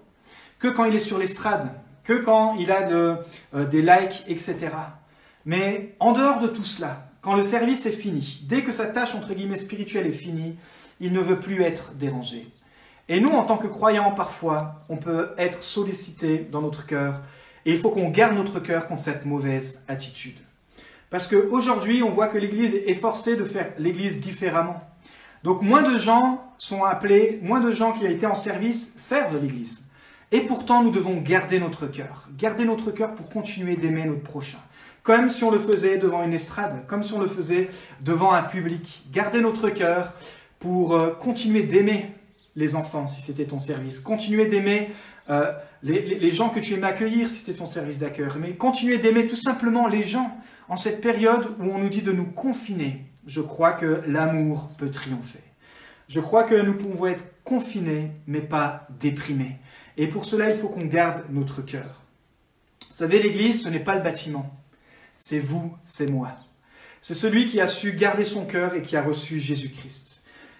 que 0.58 0.68
quand 0.68 0.84
il 0.84 0.94
est 0.94 1.00
sur 1.00 1.18
l'estrade, 1.18 1.70
que 2.04 2.14
quand 2.14 2.56
il 2.56 2.70
a 2.70 2.88
euh, 2.90 3.16
des 3.70 3.82
likes, 3.82 4.24
etc. 4.28 4.56
Mais 5.44 5.94
en 6.00 6.12
dehors 6.12 6.40
de 6.40 6.48
tout 6.48 6.64
cela, 6.64 7.08
quand 7.20 7.34
le 7.34 7.42
service 7.42 7.86
est 7.86 7.92
fini, 7.92 8.42
dès 8.44 8.62
que 8.62 8.72
sa 8.72 8.86
tâche 8.86 9.14
entre 9.14 9.34
guillemets 9.34 9.56
spirituelle 9.56 10.06
est 10.06 10.12
finie, 10.12 10.56
il 11.00 11.12
ne 11.12 11.20
veut 11.20 11.38
plus 11.38 11.62
être 11.62 11.92
dérangé. 11.94 12.48
Et 13.08 13.20
nous, 13.20 13.30
en 13.30 13.44
tant 13.44 13.56
que 13.56 13.66
croyants, 13.66 14.12
parfois, 14.12 14.84
on 14.88 14.96
peut 14.96 15.30
être 15.38 15.62
sollicité 15.62 16.46
dans 16.50 16.60
notre 16.60 16.84
cœur, 16.84 17.22
et 17.64 17.72
il 17.72 17.78
faut 17.78 17.90
qu'on 17.90 18.10
garde 18.10 18.34
notre 18.34 18.60
cœur 18.60 18.86
contre 18.86 19.00
cette 19.00 19.24
mauvaise 19.24 19.84
attitude. 19.88 20.38
Parce 21.10 21.26
qu'aujourd'hui, 21.26 22.02
on 22.02 22.10
voit 22.10 22.28
que 22.28 22.38
l'Église 22.38 22.74
est 22.74 22.94
forcée 22.94 23.36
de 23.36 23.44
faire 23.44 23.72
l'Église 23.78 24.20
différemment. 24.20 24.82
Donc 25.42 25.62
moins 25.62 25.82
de 25.82 25.96
gens 25.96 26.52
sont 26.58 26.84
appelés, 26.84 27.38
moins 27.42 27.60
de 27.60 27.72
gens 27.72 27.92
qui 27.92 28.04
ont 28.04 28.10
été 28.10 28.26
en 28.26 28.34
service 28.34 28.92
servent 28.96 29.38
l'Église. 29.40 29.86
Et 30.30 30.40
pourtant, 30.40 30.82
nous 30.82 30.90
devons 30.90 31.16
garder 31.18 31.58
notre 31.58 31.86
cœur. 31.86 32.28
Garder 32.36 32.66
notre 32.66 32.90
cœur 32.90 33.14
pour 33.14 33.30
continuer 33.30 33.76
d'aimer 33.76 34.04
notre 34.04 34.22
prochain. 34.22 34.58
Comme 35.02 35.30
si 35.30 35.42
on 35.44 35.50
le 35.50 35.58
faisait 35.58 35.96
devant 35.96 36.22
une 36.22 36.34
estrade, 36.34 36.86
comme 36.86 37.02
si 37.02 37.14
on 37.14 37.20
le 37.20 37.28
faisait 37.28 37.70
devant 38.02 38.32
un 38.32 38.42
public. 38.42 39.04
Garder 39.10 39.40
notre 39.40 39.70
cœur 39.70 40.12
pour 40.58 40.94
euh, 40.94 41.10
continuer 41.10 41.62
d'aimer 41.62 42.10
les 42.58 42.74
enfants 42.74 43.06
si 43.06 43.22
c'était 43.22 43.44
ton 43.44 43.60
service. 43.60 44.00
Continuer 44.00 44.46
d'aimer 44.46 44.90
euh, 45.30 45.52
les, 45.82 46.30
gens 46.30 46.48
que 46.50 46.58
tu 46.58 46.74
aimais 46.74 46.88
accueillir 46.88 47.30
si 47.30 47.36
c'était 47.36 47.58
ton 47.58 47.66
service 47.66 47.98
d'accueil. 47.98 48.26
Mais 48.38 48.54
continuer 48.54 48.98
d'aimer 48.98 49.26
tout 49.26 49.36
simplement 49.36 49.86
les 49.86 50.02
gens 50.02 50.36
en 50.68 50.76
cette 50.76 51.00
période 51.00 51.54
où 51.60 51.64
on 51.64 51.78
nous 51.78 51.88
dit 51.88 52.02
de 52.02 52.12
nous 52.12 52.26
confiner. 52.26 53.06
Je 53.26 53.40
crois 53.40 53.72
que 53.72 54.02
l'amour 54.06 54.70
peut 54.76 54.90
triompher. 54.90 55.42
Je 56.08 56.20
crois 56.20 56.44
que 56.44 56.54
nous 56.54 56.74
pouvons 56.74 57.06
être 57.06 57.24
confinés, 57.44 58.10
mais 58.26 58.40
pas 58.40 58.88
déprimés. 58.98 59.56
Et 59.96 60.08
pour 60.08 60.24
cela, 60.24 60.50
il 60.50 60.58
faut 60.58 60.68
qu'on 60.68 60.86
garde 60.86 61.24
notre 61.30 61.62
cœur. 61.62 62.02
Vous 62.88 62.94
savez, 62.94 63.22
l'Église, 63.22 63.62
ce 63.62 63.68
n'est 63.68 63.80
pas 63.80 63.94
le 63.94 64.02
bâtiment. 64.02 64.58
C'est 65.18 65.38
vous, 65.38 65.76
c'est 65.84 66.10
moi. 66.10 66.32
C'est 67.02 67.14
celui 67.14 67.46
qui 67.46 67.60
a 67.60 67.66
su 67.68 67.92
garder 67.92 68.24
son 68.24 68.46
cœur 68.46 68.74
et 68.74 68.82
qui 68.82 68.96
a 68.96 69.02
reçu 69.02 69.38
Jésus-Christ. 69.38 70.17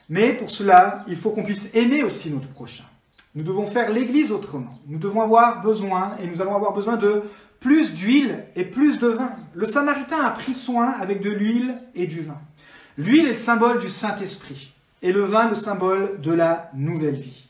Mais 0.09 0.33
pour 0.33 0.51
cela, 0.51 1.05
il 1.09 1.17
faut 1.17 1.31
qu'on 1.31 1.45
puisse 1.45 1.75
aimer 1.75 2.03
aussi 2.03 2.31
notre 2.31 2.49
prochain. 2.49 2.85
Nous 3.35 3.45
devons 3.45 3.67
faire 3.67 3.91
l'Église 3.91 4.33
autrement. 4.33 4.79
Nous 4.87 4.99
devons 4.99 5.21
avoir 5.21 5.63
besoin, 5.63 6.17
et 6.23 6.27
nous 6.27 6.41
allons 6.41 6.57
avoir 6.57 6.73
besoin 6.73 6.97
de 6.97 7.23
plus 7.61 7.93
d'huile 7.93 8.45
et 8.57 8.65
plus 8.65 8.99
de 8.99 9.09
vin. 9.09 9.33
Le 9.55 9.67
Samaritain 9.67 10.21
a 10.21 10.31
pris 10.31 10.55
soin 10.55 10.91
avec 11.01 11.21
de 11.21 11.31
l'huile 11.31 11.75
et 11.95 12.07
du 12.07 12.21
vin. 12.21 12.41
L'huile 12.97 13.27
est 13.27 13.31
le 13.31 13.37
symbole 13.37 13.79
du 13.79 13.89
Saint-Esprit, 13.89 14.73
et 15.03 15.13
le 15.13 15.23
vin 15.23 15.49
le 15.49 15.55
symbole 15.55 16.21
de 16.21 16.33
la 16.33 16.71
nouvelle 16.75 17.17
vie. 17.17 17.49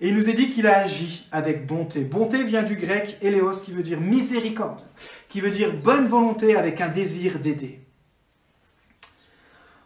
Et 0.00 0.08
il 0.08 0.14
nous 0.14 0.30
est 0.30 0.34
dit 0.34 0.50
qu'il 0.50 0.66
a 0.66 0.78
agi 0.78 1.26
avec 1.30 1.66
bonté. 1.66 2.00
Bonté 2.00 2.42
vient 2.44 2.62
du 2.62 2.76
grec 2.76 3.18
éléos 3.20 3.60
qui 3.62 3.72
veut 3.72 3.82
dire 3.82 4.00
miséricorde, 4.00 4.80
qui 5.28 5.40
veut 5.40 5.50
dire 5.50 5.74
bonne 5.74 6.06
volonté 6.06 6.56
avec 6.56 6.80
un 6.80 6.88
désir 6.88 7.38
d'aider. 7.38 7.79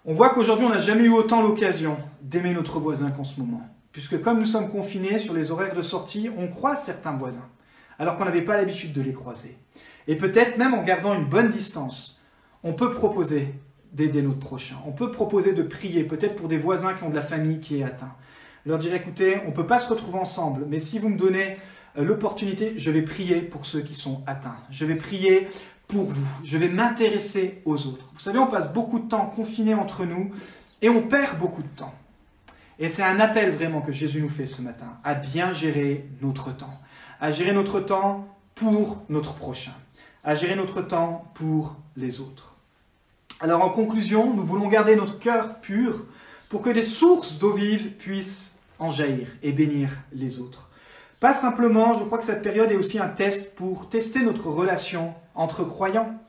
On 0.07 0.12
voit 0.12 0.35
qu'aujourd'hui, 0.35 0.67
on 0.67 0.71
n'a 0.71 0.77
jamais 0.77 1.05
eu 1.05 1.12
autant 1.12 1.40
l'occasion 1.40 1.97
d'aimer 2.21 2.53
notre 2.53 2.79
voisin 2.79 3.11
qu'en 3.11 3.25
ce 3.25 3.40
moment. 3.40 3.62
Puisque 3.90 4.21
comme 4.21 4.38
nous 4.38 4.45
sommes 4.45 4.71
confinés 4.71 5.19
sur 5.19 5.33
les 5.33 5.51
horaires 5.51 5.75
de 5.75 5.81
sortie, 5.81 6.29
on 6.37 6.49
croise 6.49 6.85
certains 6.85 7.12
voisins, 7.12 7.49
alors 7.99 8.19
qu'on 8.19 8.27
n'avait 8.27 8.43
pas 8.43 8.59
l'habitude 8.59 8.93
de 8.93 9.01
les 9.01 9.14
croiser. 9.14 9.57
Et 10.07 10.17
peut-être 10.17 10.59
même 10.59 10.75
en 10.75 10.83
gardant 10.83 11.14
une 11.14 11.25
bonne 11.25 11.49
distance, 11.49 12.21
on 12.62 12.75
peut 12.75 12.93
proposer 12.93 13.55
d'aider 13.95 14.21
notre 14.21 14.40
prochain. 14.40 14.77
On 14.87 14.93
peut 14.93 15.11
proposer 15.11 15.55
de 15.55 15.62
prier, 15.62 16.05
peut-être 16.05 16.37
pour 16.37 16.49
des 16.49 16.59
voisins 16.59 16.93
qui 16.93 17.05
ont 17.05 17.11
de 17.11 17.14
la 17.14 17.23
famille 17.23 17.61
qui 17.61 17.81
est 17.81 17.85
atteinte. 17.85 18.12
Leur 18.67 18.77
dire, 18.77 18.93
écoutez, 18.93 19.38
on 19.47 19.51
ne 19.51 19.55
peut 19.55 19.67
pas 19.67 19.79
se 19.79 19.88
retrouver 19.88 20.19
ensemble, 20.19 20.67
mais 20.69 20.81
si 20.81 20.99
vous 20.99 21.09
me 21.09 21.17
donnez 21.17 21.57
euh, 21.97 22.05
l'opportunité, 22.05 22.75
je 22.77 22.90
vais 22.90 23.03
prier 23.03 23.40
pour 23.40 23.64
ceux 23.64 23.81
qui 23.81 23.95
sont 23.95 24.23
atteints. 24.27 24.57
Je 24.71 24.85
vais 24.85 24.97
prier 24.97 25.49
pour 25.94 26.07
vous. 26.07 26.26
Je 26.42 26.59
vais 26.59 26.68
m'intéresser 26.68 27.62
aux 27.64 27.87
autres. 27.87 28.07
Vous 28.14 28.20
savez, 28.20 28.40
on 28.40 28.48
passe 28.48 28.72
beaucoup 28.72 28.98
de 28.98 29.09
temps 29.09 29.26
confinés 29.26 29.74
entre 29.74 30.04
nous 30.04 30.33
et 30.83 30.88
on 30.88 31.02
perd 31.02 31.38
beaucoup 31.38 31.62
de 31.62 31.68
temps. 31.68 31.94
Et 32.80 32.88
c'est 32.88 33.04
un 33.04 33.20
appel 33.20 33.52
vraiment 33.52 33.80
que 33.80 33.92
Jésus 33.92 34.20
nous 34.20 34.28
fait 34.28 34.46
ce 34.46 34.61
matin, 34.61 34.98
à 35.04 35.14
bien 35.14 35.52
gérer 35.52 36.09
notre 36.20 36.50
temps. 36.50 36.80
À 37.20 37.30
gérer 37.30 37.52
notre 37.52 37.78
temps 37.78 38.26
pour 38.57 39.02
notre 39.09 39.35
prochain. 39.35 39.70
À 40.24 40.35
gérer 40.35 40.57
notre 40.57 40.83
temps 40.83 41.30
pour 41.35 41.76
les 41.96 42.18
autres. 42.20 42.57
Alors 43.38 43.62
en 43.62 43.70
conclusion, 43.70 44.35
nous 44.35 44.42
voulons 44.42 44.66
garder 44.66 44.96
notre 44.96 45.20
cœur 45.20 45.61
pur 45.61 46.07
pour 46.48 46.62
que 46.62 46.70
des 46.70 46.83
sources 46.83 47.38
d'eau 47.38 47.52
vive 47.52 47.92
puissent 47.92 48.59
en 48.80 48.90
jaillir 48.90 49.28
et 49.44 49.52
bénir 49.52 49.90
les 50.12 50.40
autres. 50.40 50.70
Pas 51.24 51.32
simplement, 51.32 51.98
je 51.98 52.04
crois 52.04 52.18
que 52.18 52.24
cette 52.24 52.42
période 52.42 52.70
est 52.70 52.76
aussi 52.76 52.98
un 52.98 53.08
test 53.08 53.54
pour 53.54 53.88
tester 53.88 54.20
notre 54.20 54.48
relation 54.50 55.14
entre 55.34 55.64
croyants. 55.64 56.20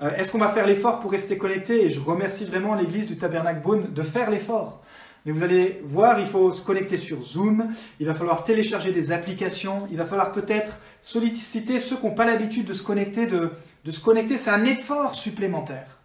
Euh, 0.00 0.14
est-ce 0.14 0.30
qu'on 0.30 0.38
va 0.38 0.50
faire 0.50 0.64
l'effort 0.64 1.00
pour 1.00 1.10
rester 1.10 1.36
connecté 1.36 1.84
Et 1.84 1.88
je 1.88 1.98
remercie 1.98 2.44
vraiment 2.44 2.76
l'Église 2.76 3.08
du 3.08 3.18
Tabernacle 3.18 3.62
Beaune 3.62 3.92
de 3.92 4.02
faire 4.02 4.30
l'effort. 4.30 4.84
Mais 5.26 5.32
vous 5.32 5.42
allez 5.42 5.82
voir, 5.84 6.20
il 6.20 6.26
faut 6.26 6.52
se 6.52 6.62
connecter 6.62 6.96
sur 6.96 7.20
Zoom, 7.20 7.72
il 7.98 8.06
va 8.06 8.14
falloir 8.14 8.44
télécharger 8.44 8.92
des 8.92 9.10
applications, 9.10 9.88
il 9.90 9.96
va 9.96 10.06
falloir 10.06 10.30
peut-être 10.30 10.78
solliciter 11.02 11.80
ceux 11.80 11.96
qui 11.96 12.06
n'ont 12.06 12.14
pas 12.14 12.24
l'habitude 12.24 12.64
de 12.64 12.72
se 12.72 12.84
connecter, 12.84 13.26
de, 13.26 13.50
de 13.84 13.90
se 13.90 13.98
connecter, 13.98 14.36
c'est 14.36 14.50
un 14.50 14.64
effort 14.66 15.16
supplémentaire. 15.16 15.98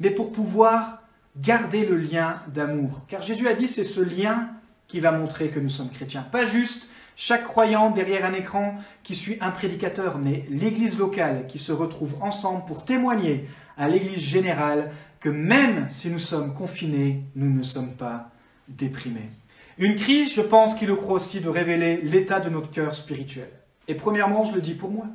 Mais 0.00 0.10
pour 0.10 0.32
pouvoir 0.32 1.02
garder 1.36 1.86
le 1.86 1.98
lien 1.98 2.42
d'amour. 2.52 3.04
Car 3.06 3.22
Jésus 3.22 3.46
a 3.46 3.54
dit, 3.54 3.68
c'est 3.68 3.84
ce 3.84 4.00
lien 4.00 4.48
qui 4.88 4.98
va 4.98 5.12
montrer 5.12 5.50
que 5.50 5.60
nous 5.60 5.68
sommes 5.68 5.90
chrétiens. 5.90 6.22
Pas 6.32 6.46
juste 6.46 6.90
chaque 7.16 7.44
croyant 7.44 7.90
derrière 7.90 8.26
un 8.26 8.34
écran 8.34 8.74
qui 9.02 9.14
suit 9.14 9.38
un 9.40 9.50
prédicateur, 9.50 10.18
mais 10.18 10.44
l'Église 10.50 10.98
locale 10.98 11.46
qui 11.48 11.58
se 11.58 11.72
retrouve 11.72 12.14
ensemble 12.20 12.66
pour 12.66 12.84
témoigner 12.84 13.48
à 13.78 13.88
l'Église 13.88 14.22
générale 14.22 14.92
que 15.18 15.30
même 15.30 15.86
si 15.90 16.10
nous 16.10 16.18
sommes 16.18 16.54
confinés, 16.54 17.22
nous 17.34 17.50
ne 17.50 17.62
sommes 17.62 17.94
pas 17.94 18.30
déprimés. 18.68 19.30
Une 19.78 19.96
crise, 19.96 20.34
je 20.34 20.42
pense 20.42 20.74
qu'il 20.74 20.88
le 20.88 20.94
croit 20.94 21.14
aussi, 21.14 21.40
de 21.40 21.48
révéler 21.48 22.00
l'état 22.02 22.38
de 22.38 22.50
notre 22.50 22.70
cœur 22.70 22.94
spirituel. 22.94 23.48
Et 23.88 23.94
premièrement, 23.94 24.44
je 24.44 24.54
le 24.54 24.60
dis 24.60 24.74
pour 24.74 24.90
moi. 24.90 25.06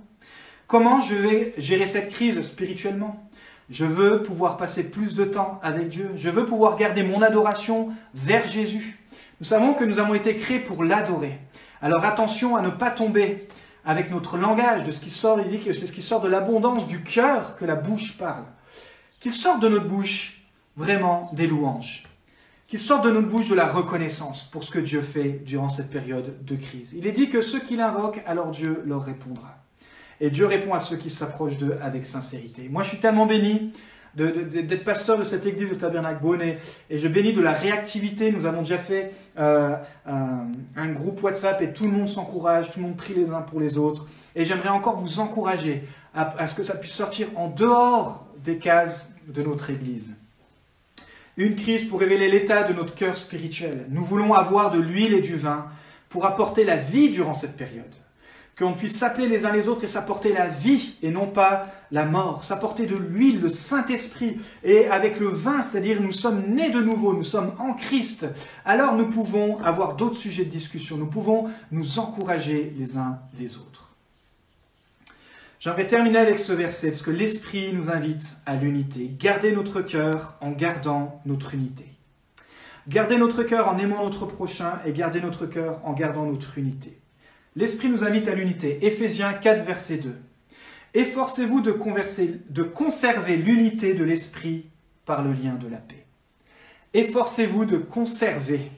Comment 0.68 1.02
je 1.02 1.16
vais 1.16 1.54
gérer 1.58 1.86
cette 1.86 2.10
crise 2.10 2.42
spirituellement? 2.42 3.30
Je 3.70 3.86
veux 3.86 4.24
pouvoir 4.24 4.58
passer 4.58 4.90
plus 4.90 5.16
de 5.16 5.24
temps 5.24 5.60
avec 5.64 5.90
Dieu. 5.90 6.12
Je 6.16 6.30
veux 6.30 6.46
pouvoir 6.46 6.78
garder 6.78 7.04
mon 7.04 7.22
adoration 7.22 7.90
vers 8.14 8.46
Jésus. 8.46 9.00
Nous 9.40 9.46
savons 9.46 9.74
que 9.74 9.84
nous 9.84 10.00
avons 10.00 10.14
été 10.14 10.36
créés 10.36 10.60
pour 10.60 10.84
l'adorer. 10.84 11.40
Alors 11.82 12.06
attention 12.06 12.56
à 12.56 12.62
ne 12.62 12.70
pas 12.70 12.92
tomber 12.92 13.48
avec 13.86 14.12
notre 14.12 14.38
langage, 14.38 14.84
de 14.84 14.92
ce 14.92 15.02
qui 15.02 15.10
sort, 15.10 15.40
il 15.40 15.50
dit 15.50 15.60
que 15.60 15.74
c'est 15.74 15.88
ce 15.88 15.92
qui 15.92 16.04
sort 16.04 16.22
de 16.22 16.28
l'abondance 16.28 16.88
du 16.88 17.02
cœur 17.02 17.56
que 17.56 17.66
la 17.66 17.76
bouche 17.76 18.18
parle. 18.18 18.44
Qu'il 19.20 19.32
sorte 19.32 19.62
de 19.62 19.70
notre 19.70 19.88
bouche 19.88 20.44
vraiment 20.78 21.32
des 21.34 21.48
louanges. 21.48 22.04
Qu'il 22.68 22.80
sorte 22.80 23.04
de 23.04 23.12
notre 23.12 23.28
bouche 23.28 23.50
de 23.50 23.56
la 23.56 23.68
reconnaissance 23.68 24.44
pour 24.46 24.64
ce 24.64 24.72
que 24.72 24.80
Dieu 24.80 25.02
fait 25.02 25.42
durant 25.44 25.70
cette 25.70 25.90
période 25.90 26.46
de 26.46 26.56
crise. 26.56 26.94
Il 26.94 27.08
est 27.08 27.12
dit 27.12 27.30
que 27.30 27.42
ceux 27.42 27.60
qui 27.60 27.76
l'invoquent, 27.76 28.22
alors 28.26 28.52
Dieu 28.52 28.84
leur 28.86 29.04
répondra. 29.04 29.58
Et 30.20 30.30
Dieu 30.30 30.46
répond 30.46 30.74
à 30.74 30.80
ceux 30.80 30.98
qui 30.98 31.10
s'approchent 31.10 31.58
d'eux 31.58 31.78
avec 31.82 32.06
sincérité. 32.06 32.70
Moi, 32.70 32.84
je 32.84 32.90
suis 32.90 33.00
tellement 33.00 33.26
béni 33.26 33.74
d'être 34.16 34.84
pasteur 34.84 35.18
de 35.18 35.24
cette 35.24 35.46
église 35.46 35.70
de 35.70 35.76
Tabernacle 35.76 36.22
Bonnet. 36.22 36.58
Et 36.90 36.98
je 36.98 37.08
bénis 37.08 37.34
de 37.34 37.42
la 37.42 37.54
réactivité. 37.54 38.32
Nous 38.32 38.46
avons 38.46 38.62
déjà 38.62 38.78
fait 38.78 39.14
euh, 39.38 39.76
un, 40.06 40.88
groupe 40.92 41.22
WhatsApp 41.24 41.62
et 41.62 41.72
tout 41.72 41.86
le 41.86 41.92
monde 41.92 42.08
s'encourage, 42.08 42.72
tout 42.72 42.80
le 42.80 42.88
monde 42.88 42.98
prie 42.98 43.14
les 43.14 43.30
uns 43.30 43.42
pour 43.42 43.60
les 43.60 43.78
autres. 43.78 44.08
Et 44.36 44.46
j'aimerais 44.46 44.70
encore 44.70 44.98
vous 44.98 45.20
encourager 45.20 45.84
à, 46.14 46.48
ce 46.48 46.56
que 46.56 46.64
ça 46.64 46.76
puisse 46.76 46.94
sortir 46.94 47.28
en 47.36 47.48
dehors 47.48 48.26
des 48.44 48.58
cases 48.58 49.14
de 49.28 49.42
notre 49.44 49.70
église. 49.70 50.10
Une 51.38 51.56
crise 51.56 51.86
pour 51.86 52.00
révéler 52.02 52.30
l'état 52.30 52.64
de 52.64 52.74
notre 52.74 52.94
cœur 52.94 53.18
spirituel. 53.18 53.86
Nous 53.90 54.04
voulons 54.04 54.34
avoir 54.34 54.72
de 54.72 54.80
l'huile 54.80 55.14
et 55.14 55.22
du 55.22 55.36
vin 55.36 55.68
pour 56.10 56.26
apporter 56.26 56.66
la 56.66 56.76
vie 56.76 57.10
durant 57.10 57.34
cette 57.34 57.56
période 57.56 57.96
qu'on 58.62 58.74
puisse 58.74 58.98
s'appeler 58.98 59.28
les 59.28 59.46
uns 59.46 59.52
les 59.52 59.68
autres 59.68 59.84
et 59.84 59.88
s'apporter 59.88 60.32
la 60.32 60.48
vie 60.48 60.94
et 61.02 61.10
non 61.10 61.28
pas 61.28 61.68
la 61.92 62.06
mort, 62.06 62.44
s'apporter 62.44 62.86
de 62.86 62.96
l'huile, 62.96 63.42
le 63.42 63.50
Saint-Esprit, 63.50 64.40
et 64.64 64.88
avec 64.88 65.20
le 65.20 65.28
vin, 65.28 65.62
c'est-à-dire 65.62 66.02
nous 66.02 66.12
sommes 66.12 66.44
nés 66.48 66.70
de 66.70 66.80
nouveau, 66.80 67.14
nous 67.14 67.24
sommes 67.24 67.54
en 67.60 67.74
Christ, 67.74 68.28
alors 68.64 68.96
nous 68.96 69.08
pouvons 69.08 69.58
avoir 69.60 69.96
d'autres 69.96 70.16
sujets 70.16 70.46
de 70.46 70.50
discussion, 70.50 70.98
nous 70.98 71.08
pouvons 71.08 71.50
nous 71.72 72.00
encourager 72.00 72.74
les 72.78 72.98
uns 72.98 73.20
les 73.40 73.58
autres. 73.58 73.92
J'aimerais 75.60 75.88
terminer 75.88 76.18
avec 76.18 76.40
ce 76.40 76.54
verset 76.54 76.90
parce 76.90 77.04
que 77.04 77.12
l'Esprit 77.12 77.74
nous 77.74 77.92
invite 77.92 78.38
à 78.46 78.56
l'unité. 78.56 79.12
Gardez 79.20 79.52
notre 79.52 79.82
cœur 79.82 80.36
en 80.42 80.52
gardant 80.52 81.22
notre 81.26 81.54
unité. 81.54 81.86
Gardez 82.88 83.18
notre 83.18 83.44
cœur 83.44 83.68
en 83.68 83.78
aimant 83.78 84.04
notre 84.04 84.26
prochain 84.26 84.80
et 84.86 84.92
gardez 84.92 85.22
notre 85.22 85.46
cœur 85.46 85.80
en 85.84 85.94
gardant 85.94 86.26
notre 86.26 86.58
unité. 86.58 87.01
L'Esprit 87.56 87.90
nous 87.90 88.04
invite 88.04 88.28
à 88.28 88.36
l'unité. 88.36 88.86
Éphésiens 88.86 89.34
4, 89.34 89.66
verset 89.66 89.98
2. 89.98 90.16
Efforcez-vous 90.94 91.62
de, 91.62 91.72
conserver 92.64 93.38
l'unité 93.38 93.94
de 93.94 94.04
l'Esprit 94.04 94.70
par 95.06 95.22
le 95.24 95.34
lien 95.34 95.54
de 95.54 95.68
la 95.68 95.78
paix. 95.78 96.06
Efforcez-vous 96.94 97.66
de 97.66 97.78
conserver 97.78 98.72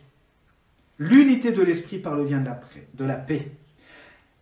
l'unité 1.00 1.52
de 1.52 1.62
l'Esprit 1.62 1.98
par 1.98 2.16
le 2.16 2.24
lien 2.24 2.40
de 2.40 2.48
la, 2.48 2.60
de 2.94 3.06
la 3.06 3.16
paix. 3.16 3.52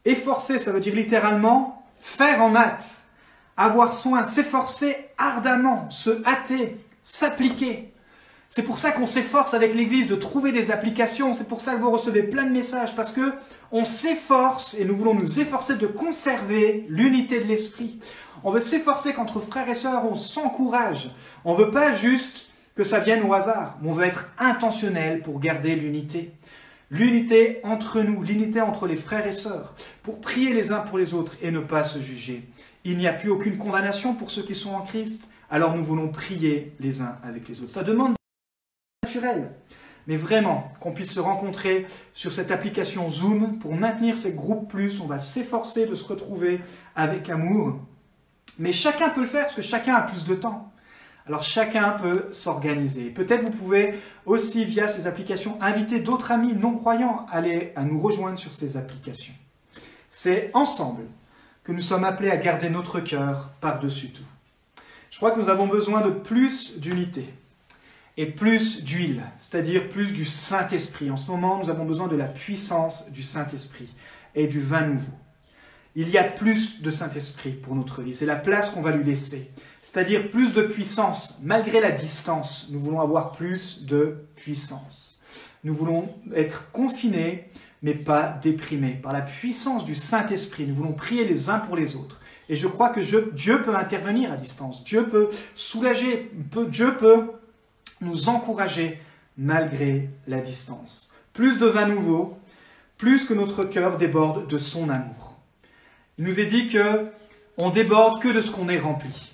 Efforcer, 0.03 0.59
ça 0.59 0.71
veut 0.71 0.79
dire 0.79 0.95
littéralement 0.95 1.85
faire 1.99 2.41
en 2.41 2.55
hâte, 2.55 3.03
avoir 3.55 3.93
soin, 3.93 4.23
s'efforcer 4.23 4.95
ardemment, 5.17 5.89
se 5.89 6.25
hâter, 6.25 6.77
s'appliquer. 7.03 7.93
C'est 8.49 8.63
pour 8.63 8.79
ça 8.79 8.91
qu'on 8.91 9.07
s'efforce 9.07 9.53
avec 9.53 9.73
l'Église 9.75 10.07
de 10.07 10.15
trouver 10.15 10.51
des 10.51 10.71
applications. 10.71 11.33
C'est 11.33 11.47
pour 11.47 11.61
ça 11.61 11.75
que 11.75 11.79
vous 11.79 11.91
recevez 11.91 12.23
plein 12.23 12.43
de 12.43 12.51
messages 12.51 12.95
parce 12.97 13.13
que 13.13 13.33
on 13.71 13.83
s'efforce 13.83 14.73
et 14.73 14.85
nous 14.85 14.95
voulons 14.95 15.13
nous 15.13 15.39
efforcer 15.39 15.75
de 15.75 15.87
conserver 15.87 16.85
l'unité 16.89 17.39
de 17.39 17.45
l'esprit. 17.45 17.99
On 18.43 18.51
veut 18.51 18.59
s'efforcer 18.59 19.13
qu'entre 19.13 19.39
frères 19.39 19.69
et 19.69 19.75
sœurs, 19.75 20.05
on 20.05 20.15
s'encourage. 20.15 21.11
On 21.45 21.53
veut 21.53 21.71
pas 21.71 21.93
juste 21.93 22.47
que 22.75 22.83
ça 22.83 22.99
vienne 22.99 23.23
au 23.23 23.33
hasard, 23.33 23.77
mais 23.81 23.89
on 23.89 23.93
veut 23.93 24.05
être 24.05 24.31
intentionnel 24.39 25.21
pour 25.21 25.39
garder 25.39 25.75
l'unité. 25.75 26.31
L'unité 26.89 27.61
entre 27.63 28.01
nous, 28.01 28.21
l'unité 28.21 28.59
entre 28.59 28.87
les 28.87 28.97
frères 28.97 29.25
et 29.25 29.31
sœurs, 29.31 29.75
pour 30.03 30.19
prier 30.19 30.53
les 30.53 30.71
uns 30.71 30.79
pour 30.79 30.97
les 30.97 31.13
autres 31.13 31.37
et 31.41 31.51
ne 31.51 31.59
pas 31.59 31.83
se 31.83 31.99
juger. 31.99 32.49
Il 32.83 32.97
n'y 32.97 33.07
a 33.07 33.13
plus 33.13 33.29
aucune 33.29 33.57
condamnation 33.57 34.13
pour 34.13 34.31
ceux 34.31 34.43
qui 34.43 34.55
sont 34.55 34.73
en 34.73 34.81
Christ, 34.81 35.29
alors 35.49 35.75
nous 35.75 35.83
voulons 35.83 36.09
prier 36.09 36.73
les 36.79 37.01
uns 37.01 37.17
avec 37.23 37.47
les 37.47 37.61
autres. 37.61 37.71
Ça 37.71 37.83
demande 37.83 38.15
naturel, 39.03 39.51
mais 40.07 40.17
vraiment 40.17 40.71
qu'on 40.79 40.91
puisse 40.91 41.13
se 41.13 41.19
rencontrer 41.19 41.85
sur 42.13 42.33
cette 42.33 42.51
application 42.51 43.09
Zoom 43.09 43.59
pour 43.59 43.75
maintenir 43.75 44.17
ces 44.17 44.33
groupes 44.33 44.69
plus. 44.69 44.99
On 45.01 45.07
va 45.07 45.19
s'efforcer 45.19 45.85
de 45.85 45.95
se 45.95 46.03
retrouver 46.03 46.59
avec 46.95 47.29
amour, 47.29 47.79
mais 48.59 48.71
chacun 48.71 49.09
peut 49.09 49.21
le 49.21 49.27
faire 49.27 49.43
parce 49.43 49.55
que 49.55 49.61
chacun 49.61 49.95
a 49.95 50.01
plus 50.01 50.25
de 50.25 50.35
temps. 50.35 50.71
Alors 51.27 51.43
chacun 51.43 51.91
peut 51.91 52.27
s'organiser. 52.31 53.09
Peut-être 53.09 53.43
vous 53.43 53.51
pouvez 53.51 53.99
aussi, 54.25 54.65
via 54.65 54.87
ces 54.87 55.07
applications, 55.07 55.61
inviter 55.61 55.99
d'autres 55.99 56.31
amis 56.31 56.55
non 56.55 56.75
croyants 56.75 57.25
à, 57.29 57.37
aller, 57.37 57.73
à 57.75 57.83
nous 57.83 57.99
rejoindre 57.99 58.39
sur 58.39 58.53
ces 58.53 58.75
applications. 58.75 59.33
C'est 60.09 60.51
ensemble 60.53 61.03
que 61.63 61.71
nous 61.71 61.81
sommes 61.81 62.03
appelés 62.03 62.31
à 62.31 62.37
garder 62.37 62.69
notre 62.69 62.99
cœur 62.99 63.51
par-dessus 63.61 64.09
tout. 64.09 64.23
Je 65.09 65.17
crois 65.17 65.31
que 65.31 65.39
nous 65.39 65.49
avons 65.49 65.67
besoin 65.67 66.01
de 66.01 66.09
plus 66.09 66.79
d'unité 66.79 67.31
et 68.21 68.27
plus 68.27 68.83
d'huile, 68.83 69.23
c'est-à-dire 69.39 69.89
plus 69.89 70.13
du 70.13 70.25
Saint-Esprit. 70.25 71.09
En 71.09 71.17
ce 71.17 71.31
moment, 71.31 71.57
nous 71.57 71.71
avons 71.71 71.85
besoin 71.85 72.07
de 72.07 72.15
la 72.15 72.27
puissance 72.27 73.09
du 73.09 73.23
Saint-Esprit 73.23 73.95
et 74.35 74.45
du 74.45 74.59
vin 74.59 74.81
nouveau. 74.81 75.11
Il 75.95 76.07
y 76.07 76.19
a 76.19 76.23
plus 76.23 76.83
de 76.83 76.91
Saint-Esprit 76.91 77.49
pour 77.49 77.73
notre 77.73 78.03
vie, 78.03 78.13
c'est 78.13 78.27
la 78.27 78.35
place 78.35 78.69
qu'on 78.69 78.83
va 78.83 78.91
lui 78.91 79.03
laisser, 79.03 79.49
c'est-à-dire 79.81 80.29
plus 80.29 80.53
de 80.53 80.61
puissance. 80.61 81.39
Malgré 81.41 81.81
la 81.81 81.89
distance, 81.89 82.67
nous 82.69 82.79
voulons 82.79 83.01
avoir 83.01 83.31
plus 83.31 83.85
de 83.85 84.17
puissance. 84.35 85.19
Nous 85.63 85.73
voulons 85.73 86.13
être 86.35 86.69
confinés, 86.71 87.49
mais 87.81 87.95
pas 87.95 88.37
déprimés. 88.39 88.99
Par 89.01 89.13
la 89.13 89.21
puissance 89.21 89.83
du 89.83 89.95
Saint-Esprit, 89.95 90.67
nous 90.67 90.75
voulons 90.75 90.93
prier 90.93 91.25
les 91.25 91.49
uns 91.49 91.57
pour 91.57 91.75
les 91.75 91.95
autres. 91.95 92.21
Et 92.49 92.55
je 92.55 92.67
crois 92.67 92.89
que 92.89 92.99
Dieu 93.31 93.63
peut 93.63 93.75
intervenir 93.75 94.31
à 94.31 94.35
distance. 94.35 94.83
Dieu 94.83 95.07
peut 95.07 95.29
soulager. 95.55 96.31
Dieu 96.69 96.97
peut 96.97 97.31
nous 98.01 98.29
encourager 98.29 98.99
malgré 99.37 100.09
la 100.27 100.41
distance. 100.41 101.13
Plus 101.33 101.59
de 101.59 101.65
vin 101.65 101.87
nouveau, 101.87 102.37
plus 102.97 103.25
que 103.25 103.33
notre 103.33 103.63
cœur 103.63 103.97
déborde 103.97 104.47
de 104.47 104.57
son 104.57 104.89
amour. 104.89 105.37
Il 106.17 106.25
nous 106.25 106.39
est 106.39 106.45
dit 106.45 106.67
que 106.67 107.07
on 107.57 107.69
déborde 107.69 108.21
que 108.21 108.29
de 108.29 108.41
ce 108.41 108.51
qu'on 108.51 108.69
est 108.69 108.79
rempli. 108.79 109.33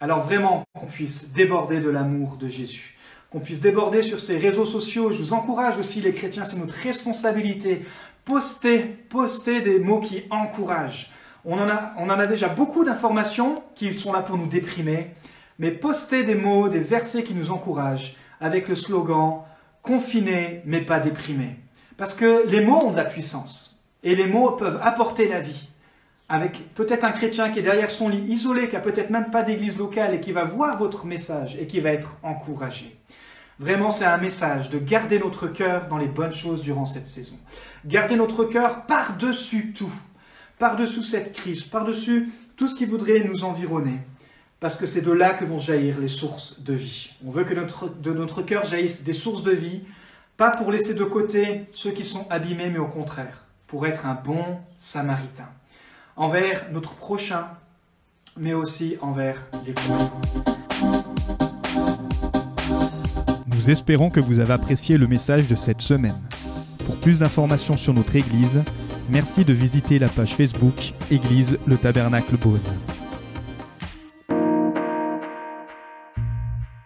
Alors 0.00 0.20
vraiment 0.20 0.64
qu'on 0.74 0.86
puisse 0.86 1.32
déborder 1.32 1.80
de 1.80 1.88
l'amour 1.88 2.36
de 2.36 2.48
Jésus, 2.48 2.96
qu'on 3.30 3.40
puisse 3.40 3.60
déborder 3.60 4.02
sur 4.02 4.20
ces 4.20 4.38
réseaux 4.38 4.66
sociaux. 4.66 5.10
Je 5.10 5.18
vous 5.18 5.32
encourage 5.32 5.78
aussi 5.78 6.00
les 6.00 6.12
chrétiens, 6.12 6.44
c'est 6.44 6.58
notre 6.58 6.74
responsabilité. 6.74 7.84
Postez, 8.24 8.80
postez 9.08 9.60
des 9.60 9.78
mots 9.78 10.00
qui 10.00 10.24
encouragent. 10.30 11.10
On 11.44 11.58
en 11.58 11.68
a, 11.68 11.92
on 11.98 12.08
en 12.08 12.18
a 12.18 12.26
déjà 12.26 12.48
beaucoup 12.48 12.84
d'informations 12.84 13.62
qui 13.74 13.92
sont 13.92 14.12
là 14.12 14.22
pour 14.22 14.38
nous 14.38 14.46
déprimer, 14.46 15.10
mais 15.58 15.70
postez 15.70 16.24
des 16.24 16.34
mots, 16.34 16.68
des 16.68 16.80
versets 16.80 17.24
qui 17.24 17.34
nous 17.34 17.50
encouragent 17.50 18.16
avec 18.40 18.68
le 18.68 18.74
slogan 18.74 19.42
confiné 19.82 20.62
mais 20.64 20.80
pas 20.80 21.00
déprimé. 21.00 21.56
Parce 21.96 22.14
que 22.14 22.46
les 22.48 22.64
mots 22.64 22.86
ont 22.86 22.90
de 22.90 22.96
la 22.96 23.04
puissance 23.04 23.80
et 24.02 24.14
les 24.14 24.26
mots 24.26 24.52
peuvent 24.52 24.80
apporter 24.82 25.28
la 25.28 25.40
vie. 25.40 25.68
Avec 26.28 26.74
peut-être 26.74 27.04
un 27.04 27.12
chrétien 27.12 27.50
qui 27.50 27.58
est 27.58 27.62
derrière 27.62 27.90
son 27.90 28.08
lit 28.08 28.24
isolé, 28.28 28.68
qui 28.68 28.76
a 28.76 28.80
peut-être 28.80 29.10
même 29.10 29.30
pas 29.30 29.42
d'église 29.42 29.76
locale 29.76 30.14
et 30.14 30.20
qui 30.20 30.32
va 30.32 30.44
voir 30.44 30.78
votre 30.78 31.06
message 31.06 31.56
et 31.60 31.66
qui 31.66 31.80
va 31.80 31.90
être 31.90 32.16
encouragé. 32.22 32.98
Vraiment, 33.58 33.90
c'est 33.90 34.06
un 34.06 34.16
message 34.16 34.70
de 34.70 34.78
garder 34.78 35.18
notre 35.18 35.46
cœur 35.46 35.86
dans 35.86 35.98
les 35.98 36.08
bonnes 36.08 36.32
choses 36.32 36.62
durant 36.62 36.86
cette 36.86 37.06
saison. 37.06 37.36
Garder 37.84 38.16
notre 38.16 38.44
cœur 38.44 38.86
par-dessus 38.86 39.72
tout, 39.72 39.92
par-dessus 40.58 41.04
cette 41.04 41.32
crise, 41.32 41.60
par-dessus 41.62 42.30
tout 42.56 42.66
ce 42.66 42.74
qui 42.74 42.86
voudrait 42.86 43.20
nous 43.20 43.44
environner 43.44 44.00
parce 44.64 44.76
que 44.76 44.86
c'est 44.86 45.02
de 45.02 45.12
là 45.12 45.34
que 45.34 45.44
vont 45.44 45.58
jaillir 45.58 46.00
les 46.00 46.08
sources 46.08 46.62
de 46.62 46.72
vie. 46.72 47.10
On 47.22 47.30
veut 47.30 47.44
que 47.44 47.52
notre, 47.52 47.90
de 48.00 48.10
notre 48.12 48.40
cœur 48.40 48.64
jaillissent 48.64 49.02
des 49.02 49.12
sources 49.12 49.42
de 49.42 49.50
vie, 49.50 49.82
pas 50.38 50.50
pour 50.50 50.72
laisser 50.72 50.94
de 50.94 51.04
côté 51.04 51.66
ceux 51.70 51.90
qui 51.90 52.02
sont 52.02 52.26
abîmés, 52.30 52.70
mais 52.70 52.78
au 52.78 52.86
contraire, 52.86 53.44
pour 53.66 53.86
être 53.86 54.06
un 54.06 54.14
bon 54.14 54.42
samaritain, 54.78 55.50
envers 56.16 56.64
notre 56.72 56.94
prochain, 56.94 57.48
mais 58.38 58.54
aussi 58.54 58.96
envers 59.02 59.44
les. 59.66 59.74
Nous 63.48 63.68
espérons 63.68 64.08
que 64.08 64.20
vous 64.20 64.38
avez 64.38 64.54
apprécié 64.54 64.96
le 64.96 65.06
message 65.06 65.46
de 65.46 65.56
cette 65.56 65.82
semaine. 65.82 66.22
Pour 66.86 66.98
plus 67.00 67.18
d'informations 67.18 67.76
sur 67.76 67.92
notre 67.92 68.16
Église, 68.16 68.62
merci 69.10 69.44
de 69.44 69.52
visiter 69.52 69.98
la 69.98 70.08
page 70.08 70.34
Facebook 70.34 70.94
Église 71.10 71.58
le 71.66 71.76
Tabernacle 71.76 72.38
Beaune. 72.38 72.60